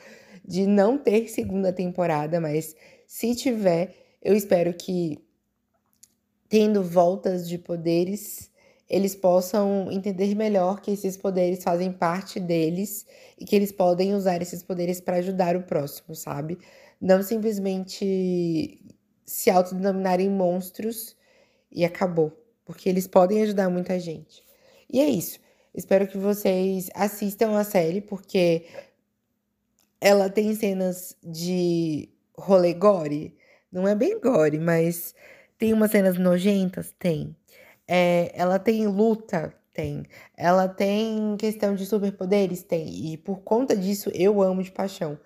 de 0.44 0.66
não 0.66 0.96
ter 0.96 1.28
segunda 1.28 1.72
temporada, 1.72 2.40
mas 2.40 2.74
Se 3.08 3.34
tiver, 3.34 3.94
eu 4.22 4.36
espero 4.36 4.74
que, 4.74 5.18
tendo 6.46 6.84
voltas 6.84 7.48
de 7.48 7.56
poderes, 7.56 8.50
eles 8.86 9.16
possam 9.16 9.90
entender 9.90 10.34
melhor 10.34 10.82
que 10.82 10.90
esses 10.90 11.16
poderes 11.16 11.64
fazem 11.64 11.90
parte 11.90 12.38
deles 12.38 13.06
e 13.38 13.46
que 13.46 13.56
eles 13.56 13.72
podem 13.72 14.14
usar 14.14 14.42
esses 14.42 14.62
poderes 14.62 15.00
para 15.00 15.16
ajudar 15.16 15.56
o 15.56 15.62
próximo, 15.62 16.14
sabe? 16.14 16.58
Não 17.00 17.22
simplesmente 17.22 18.78
se 19.24 19.48
autodenominarem 19.48 20.28
monstros 20.28 21.16
e 21.72 21.86
acabou, 21.86 22.30
porque 22.62 22.90
eles 22.90 23.06
podem 23.06 23.42
ajudar 23.42 23.70
muita 23.70 23.98
gente. 23.98 24.44
E 24.86 25.00
é 25.00 25.08
isso. 25.08 25.40
Espero 25.74 26.06
que 26.06 26.18
vocês 26.18 26.90
assistam 26.94 27.56
a 27.56 27.64
série, 27.64 28.02
porque 28.02 28.66
ela 29.98 30.28
tem 30.28 30.54
cenas 30.54 31.16
de 31.24 32.10
rolê 32.38 32.74
gore. 32.74 33.36
Não 33.70 33.86
é 33.86 33.94
bem 33.94 34.20
gore, 34.20 34.58
mas 34.58 35.14
tem 35.58 35.72
umas 35.72 35.90
cenas 35.90 36.16
nojentas? 36.18 36.94
Tem. 36.98 37.36
É, 37.86 38.32
ela 38.34 38.58
tem 38.58 38.86
luta? 38.86 39.52
Tem. 39.72 40.04
Ela 40.36 40.68
tem 40.68 41.36
questão 41.38 41.74
de 41.74 41.84
superpoderes? 41.86 42.62
Tem. 42.62 43.12
E 43.12 43.16
por 43.16 43.40
conta 43.40 43.76
disso, 43.76 44.10
eu 44.14 44.40
amo 44.42 44.62
de 44.62 44.70
paixão. 44.70 45.18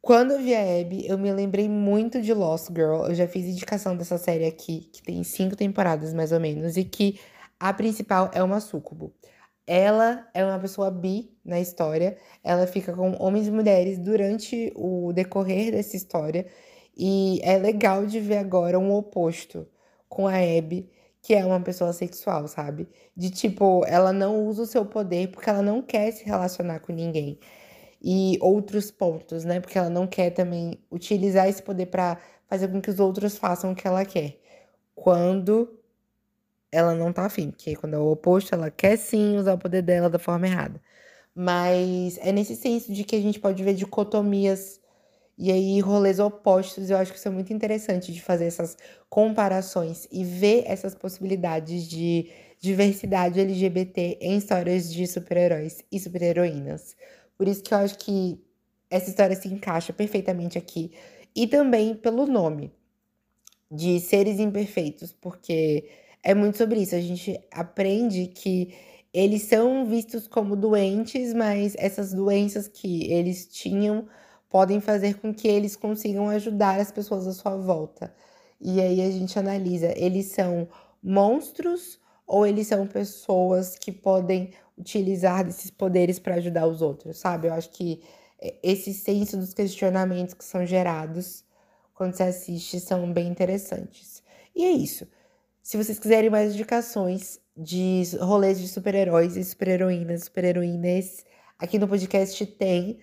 Quando 0.00 0.32
eu 0.32 0.38
vi 0.38 0.54
a 0.54 0.80
Abby, 0.80 1.04
eu 1.08 1.18
me 1.18 1.32
lembrei 1.32 1.68
muito 1.68 2.22
de 2.22 2.32
Lost 2.32 2.68
Girl. 2.68 3.06
Eu 3.06 3.14
já 3.14 3.26
fiz 3.26 3.44
indicação 3.44 3.96
dessa 3.96 4.16
série 4.16 4.46
aqui, 4.46 4.88
que 4.92 5.02
tem 5.02 5.24
cinco 5.24 5.56
temporadas 5.56 6.14
mais 6.14 6.30
ou 6.30 6.38
menos, 6.38 6.76
e 6.76 6.84
que 6.84 7.18
a 7.58 7.72
principal 7.72 8.30
é 8.32 8.42
uma 8.42 8.60
súcubo. 8.60 9.12
Ela 9.66 10.28
é 10.32 10.44
uma 10.44 10.58
pessoa 10.58 10.90
bi 10.90 11.30
na 11.44 11.60
história. 11.60 12.16
Ela 12.44 12.66
fica 12.66 12.92
com 12.92 13.16
homens 13.20 13.48
e 13.48 13.50
mulheres 13.50 13.98
durante 13.98 14.72
o 14.76 15.12
decorrer 15.12 15.72
dessa 15.72 15.96
história. 15.96 16.46
E 16.96 17.40
é 17.42 17.58
legal 17.58 18.06
de 18.06 18.20
ver 18.20 18.38
agora 18.38 18.78
um 18.78 18.92
oposto 18.94 19.66
com 20.08 20.26
a 20.26 20.36
Abby, 20.36 20.88
que 21.20 21.34
é 21.34 21.44
uma 21.44 21.60
pessoa 21.60 21.92
sexual, 21.92 22.46
sabe? 22.48 22.88
De 23.16 23.30
tipo, 23.30 23.84
ela 23.86 24.12
não 24.12 24.46
usa 24.46 24.62
o 24.62 24.66
seu 24.66 24.86
poder 24.86 25.30
porque 25.30 25.50
ela 25.50 25.62
não 25.62 25.82
quer 25.82 26.12
se 26.12 26.24
relacionar 26.24 26.80
com 26.80 26.92
ninguém. 26.92 27.38
E 28.02 28.38
outros 28.40 28.90
pontos, 28.90 29.44
né? 29.44 29.60
Porque 29.60 29.78
ela 29.78 29.90
não 29.90 30.06
quer 30.06 30.30
também 30.30 30.78
utilizar 30.90 31.48
esse 31.48 31.62
poder 31.62 31.86
para 31.86 32.18
fazer 32.48 32.68
com 32.68 32.80
que 32.80 32.90
os 32.90 33.00
outros 33.00 33.36
façam 33.36 33.72
o 33.72 33.74
que 33.74 33.86
ela 33.86 34.04
quer. 34.04 34.38
Quando 34.94 35.78
ela 36.76 36.94
não 36.94 37.12
tá 37.12 37.24
afim, 37.26 37.50
porque 37.50 37.74
quando 37.76 37.94
é 37.94 37.98
o 37.98 38.10
oposto, 38.10 38.54
ela 38.54 38.70
quer 38.70 38.96
sim 38.98 39.36
usar 39.36 39.54
o 39.54 39.58
poder 39.58 39.82
dela 39.82 40.10
da 40.10 40.18
forma 40.18 40.46
errada. 40.46 40.80
Mas 41.34 42.18
é 42.18 42.32
nesse 42.32 42.56
senso 42.56 42.92
de 42.92 43.04
que 43.04 43.16
a 43.16 43.20
gente 43.20 43.40
pode 43.40 43.62
ver 43.62 43.74
dicotomias 43.74 44.80
e 45.38 45.50
aí 45.52 45.80
rolês 45.80 46.18
opostos. 46.18 46.90
Eu 46.90 46.98
acho 46.98 47.12
que 47.12 47.18
isso 47.18 47.28
é 47.28 47.30
muito 47.30 47.52
interessante 47.52 48.12
de 48.12 48.22
fazer 48.22 48.46
essas 48.46 48.76
comparações 49.08 50.06
e 50.10 50.24
ver 50.24 50.64
essas 50.66 50.94
possibilidades 50.94 51.88
de 51.88 52.30
diversidade 52.60 53.40
LGBT 53.40 54.18
em 54.20 54.38
histórias 54.38 54.92
de 54.92 55.06
super-heróis 55.06 55.82
e 55.90 56.00
super-heroínas. 56.00 56.96
Por 57.36 57.48
isso 57.48 57.62
que 57.62 57.72
eu 57.72 57.78
acho 57.78 57.98
que 57.98 58.40
essa 58.90 59.10
história 59.10 59.36
se 59.36 59.48
encaixa 59.48 59.92
perfeitamente 59.92 60.58
aqui. 60.58 60.92
E 61.34 61.46
também 61.46 61.94
pelo 61.94 62.26
nome 62.26 62.72
de 63.70 64.00
seres 64.00 64.38
imperfeitos, 64.38 65.12
porque 65.12 65.88
é 66.26 66.34
muito 66.34 66.58
sobre 66.58 66.80
isso. 66.80 66.96
A 66.96 67.00
gente 67.00 67.40
aprende 67.52 68.26
que 68.26 68.74
eles 69.14 69.42
são 69.42 69.86
vistos 69.86 70.26
como 70.26 70.56
doentes, 70.56 71.32
mas 71.32 71.76
essas 71.78 72.12
doenças 72.12 72.66
que 72.66 73.04
eles 73.12 73.46
tinham 73.46 74.08
podem 74.48 74.80
fazer 74.80 75.20
com 75.20 75.32
que 75.32 75.46
eles 75.46 75.76
consigam 75.76 76.28
ajudar 76.28 76.80
as 76.80 76.90
pessoas 76.90 77.28
à 77.28 77.32
sua 77.32 77.56
volta. 77.56 78.12
E 78.60 78.80
aí 78.80 79.00
a 79.02 79.10
gente 79.12 79.38
analisa, 79.38 79.96
eles 79.96 80.26
são 80.26 80.68
monstros 81.00 82.00
ou 82.26 82.44
eles 82.44 82.66
são 82.66 82.88
pessoas 82.88 83.76
que 83.78 83.92
podem 83.92 84.50
utilizar 84.76 85.44
desses 85.44 85.70
poderes 85.70 86.18
para 86.18 86.34
ajudar 86.34 86.66
os 86.66 86.82
outros, 86.82 87.18
sabe? 87.18 87.46
Eu 87.46 87.54
acho 87.54 87.70
que 87.70 88.02
esse 88.64 88.92
senso 88.92 89.36
dos 89.36 89.54
questionamentos 89.54 90.34
que 90.34 90.44
são 90.44 90.66
gerados 90.66 91.44
quando 91.94 92.14
você 92.16 92.24
assiste 92.24 92.80
são 92.80 93.12
bem 93.12 93.28
interessantes. 93.28 94.24
E 94.56 94.64
é 94.64 94.72
isso. 94.72 95.06
Se 95.66 95.76
vocês 95.76 95.98
quiserem 95.98 96.30
mais 96.30 96.54
indicações 96.54 97.40
de 97.56 98.04
rolês 98.20 98.60
de 98.60 98.68
super-heróis 98.68 99.36
e 99.36 99.42
super-heroínas, 99.42 100.22
super-heroínas, 100.22 101.24
aqui 101.58 101.76
no 101.76 101.88
podcast 101.88 102.46
tem. 102.46 103.00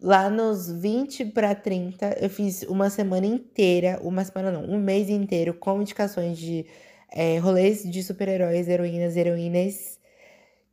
Lá 0.00 0.30
nos 0.30 0.66
20 0.80 1.26
para 1.26 1.54
30, 1.54 2.16
eu 2.18 2.30
fiz 2.30 2.62
uma 2.62 2.88
semana 2.88 3.26
inteira, 3.26 4.00
uma 4.02 4.24
semana 4.24 4.50
não, 4.50 4.64
um 4.64 4.78
mês 4.78 5.10
inteiro, 5.10 5.52
com 5.52 5.82
indicações 5.82 6.38
de 6.38 6.64
é, 7.12 7.36
rolês 7.36 7.82
de 7.82 8.02
super-heróis, 8.02 8.66
heroínas, 8.66 9.14
heroínas 9.14 10.00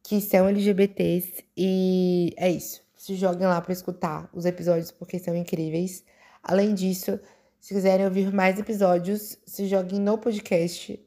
que 0.01 0.21
são 0.21 0.47
LGBTs. 0.47 1.43
E 1.57 2.33
é 2.37 2.49
isso. 2.49 2.81
Se 2.95 3.15
joguem 3.15 3.47
lá 3.47 3.59
para 3.59 3.73
escutar 3.73 4.29
os 4.33 4.45
episódios 4.45 4.91
porque 4.91 5.19
são 5.19 5.35
incríveis. 5.35 6.05
Além 6.41 6.73
disso, 6.73 7.19
se 7.59 7.73
quiserem 7.73 8.05
ouvir 8.05 8.33
mais 8.33 8.57
episódios, 8.57 9.37
se 9.45 9.67
joguem 9.67 9.99
no 9.99 10.17
podcast 10.17 11.05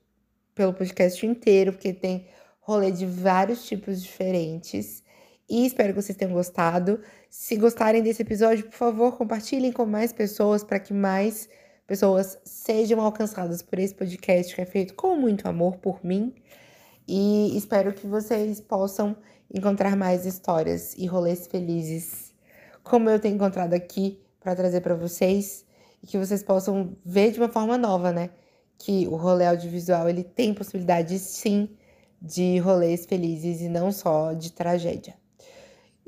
pelo 0.57 0.73
podcast 0.73 1.25
inteiro, 1.25 1.73
porque 1.73 1.93
tem 1.93 2.27
rolê 2.61 2.91
de 2.91 3.07
vários 3.07 3.65
tipos 3.65 4.03
diferentes. 4.03 5.05
E 5.49 5.65
espero 5.65 5.95
que 5.95 6.03
vocês 6.03 6.19
tenham 6.19 6.35
gostado. 6.35 7.01
Se 7.31 7.55
gostarem 7.55 8.03
desse 8.03 8.23
episódio, 8.23 8.65
por 8.65 8.73
favor, 8.73 9.17
compartilhem 9.17 9.71
com 9.71 9.87
mais 9.87 10.13
pessoas 10.13 10.65
para 10.65 10.81
que 10.81 10.93
mais 10.93 11.49
pessoas 11.87 12.39
sejam 12.45 13.01
alcançadas 13.01 13.63
por 13.63 13.79
esse 13.79 13.95
podcast 13.95 14.53
que 14.53 14.61
é 14.61 14.67
feito 14.67 14.95
com 14.95 15.15
muito 15.15 15.47
amor 15.47 15.77
por 15.77 16.05
mim. 16.05 16.35
E 17.07 17.57
espero 17.57 17.93
que 17.93 18.07
vocês 18.07 18.61
possam 18.61 19.17
encontrar 19.55 19.95
mais 19.95 20.27
histórias 20.27 20.95
e 20.99 21.07
rolês 21.07 21.47
felizes, 21.47 22.35
como 22.83 23.09
eu 23.09 23.21
tenho 23.21 23.37
encontrado 23.37 23.75
aqui 23.75 24.21
para 24.41 24.57
trazer 24.57 24.81
para 24.81 24.97
vocês, 24.97 25.65
e 26.03 26.07
que 26.07 26.19
vocês 26.19 26.43
possam 26.43 26.97
ver 27.05 27.31
de 27.31 27.39
uma 27.39 27.49
forma 27.49 27.79
nova, 27.79 28.11
né? 28.11 28.31
Que 28.79 29.07
o 29.09 29.17
rolê 29.17 29.47
audiovisual 29.47 30.09
ele 30.09 30.23
tem 30.23 30.55
possibilidade 30.55 31.19
sim 31.19 31.69
de 32.21 32.59
rolês 32.59 33.07
felizes 33.07 33.61
e 33.61 33.69
não 33.69 33.93
só 33.93 34.33
de 34.33 34.53
tragédia. 34.53 35.15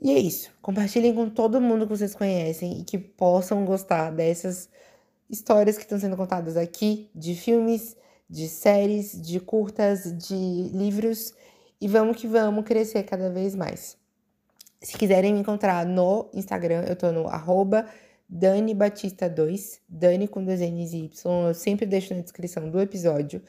E 0.00 0.12
é 0.12 0.18
isso. 0.18 0.50
Compartilhem 0.62 1.14
com 1.14 1.28
todo 1.28 1.61
mundo 1.61 1.87
que 1.87 1.96
vocês 1.96 2.14
conhecem 2.14 2.81
e 2.81 2.85
que 2.85 2.98
possam 2.98 3.64
gostar 3.64 4.11
dessas 4.11 4.68
histórias 5.28 5.76
que 5.76 5.83
estão 5.83 5.98
sendo 5.98 6.16
contadas 6.16 6.57
aqui, 6.57 7.11
de 7.14 7.35
filmes, 7.35 7.96
de 8.31 8.48
séries, 8.48 9.20
de 9.20 9.40
curtas, 9.40 10.16
de 10.16 10.35
livros. 10.72 11.35
E 11.81 11.88
vamos 11.88 12.16
que 12.16 12.26
vamos 12.26 12.64
crescer 12.64 13.02
cada 13.04 13.28
vez 13.31 13.54
mais. 13.54 13.96
Se 14.81 14.96
quiserem 14.96 15.33
me 15.33 15.40
encontrar 15.40 15.85
no 15.85 16.31
Instagram, 16.33 16.85
eu 16.87 16.94
tô 16.94 17.11
no 17.11 17.26
arroba 17.26 17.87
Dani 18.29 18.75
Batista 18.75 19.29
2, 19.29 19.81
Dani 19.88 20.29
com 20.29 20.45
dois 20.45 20.61
N's 20.61 20.93
e 20.93 21.05
Y, 21.05 21.11
eu 21.49 21.55
sempre 21.55 21.87
deixo 21.87 22.14
na 22.14 22.21
descrição 22.21 22.69
do 22.71 22.81
episódio. 22.81 23.43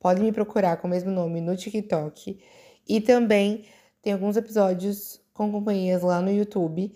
Podem 0.00 0.24
me 0.24 0.32
procurar 0.32 0.78
com 0.78 0.88
o 0.88 0.90
mesmo 0.90 1.10
nome 1.10 1.40
no 1.40 1.54
TikTok. 1.56 2.40
E 2.88 3.00
também 3.00 3.64
tem 4.00 4.12
alguns 4.12 4.36
episódios 4.36 5.20
com 5.34 5.52
companhias 5.52 6.02
lá 6.02 6.20
no 6.20 6.30
YouTube. 6.30 6.92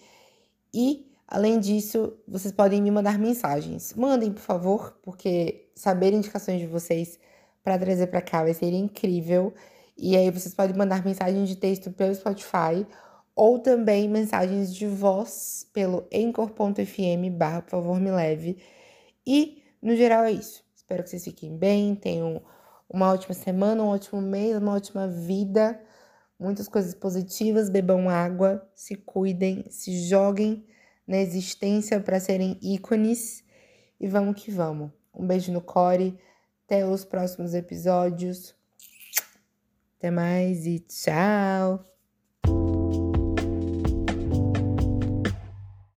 E, 0.73 1.07
além 1.29 1.61
disso, 1.61 2.17
vocês 2.27 2.53
podem 2.53 2.83
me 2.83 2.91
mandar 2.91 3.19
mensagens. 3.19 3.95
Mandem, 3.95 4.33
por 4.33 4.41
favor, 4.41 4.99
porque 5.03 5.69
saber 5.75 6.13
indicações 6.13 6.61
de 6.61 6.67
vocês 6.67 7.19
para 7.63 7.79
trazer 7.79 8.07
para 8.09 8.23
cá 8.23 8.43
vai 8.43 8.55
ser 8.55 8.73
incrível. 8.73 9.53
E 9.97 10.17
aí 10.17 10.31
vocês 10.31 10.55
podem 10.55 10.77
mandar 10.77 11.05
mensagem 11.05 11.45
de 11.45 11.57
texto 11.57 11.91
pelo 11.93 12.15
Spotify 12.15 12.87
ou 13.37 13.59
também 13.59 14.09
mensagens 14.09 14.75
de 14.75 14.87
voz 14.87 15.69
pelo 15.75 16.09
encor.fm 16.11 17.31
barra 17.31 17.61
por 17.61 17.71
favor 17.71 18.01
me 18.01 18.11
leve. 18.11 18.57
E 19.27 19.63
no 19.83 19.95
geral 19.95 20.25
é 20.25 20.33
isso. 20.33 20.65
Espero 20.75 21.03
que 21.03 21.11
vocês 21.11 21.25
fiquem 21.25 21.55
bem, 21.55 21.95
tenham 21.95 22.43
uma 22.89 23.13
ótima 23.13 23.35
semana, 23.35 23.83
um 23.83 23.89
ótimo 23.89 24.23
mês, 24.23 24.57
uma 24.57 24.75
ótima 24.75 25.07
vida, 25.07 25.79
muitas 26.39 26.67
coisas 26.67 26.95
positivas, 26.95 27.69
bebam 27.69 28.09
água, 28.09 28.67
se 28.75 28.95
cuidem, 28.95 29.67
se 29.69 30.09
joguem 30.09 30.65
na 31.07 31.19
existência 31.19 32.01
para 32.01 32.19
serem 32.19 32.59
ícones 32.63 33.45
e 34.01 34.09
vamos 34.09 34.43
que 34.43 34.51
vamos. 34.51 34.91
Um 35.15 35.27
beijo 35.27 35.53
no 35.53 35.61
core, 35.61 36.19
até 36.65 36.87
os 36.87 37.05
próximos 37.05 37.53
episódios. 37.53 38.55
Até 39.99 40.11
mais 40.11 40.67
e 40.67 40.79
tchau! 40.81 41.96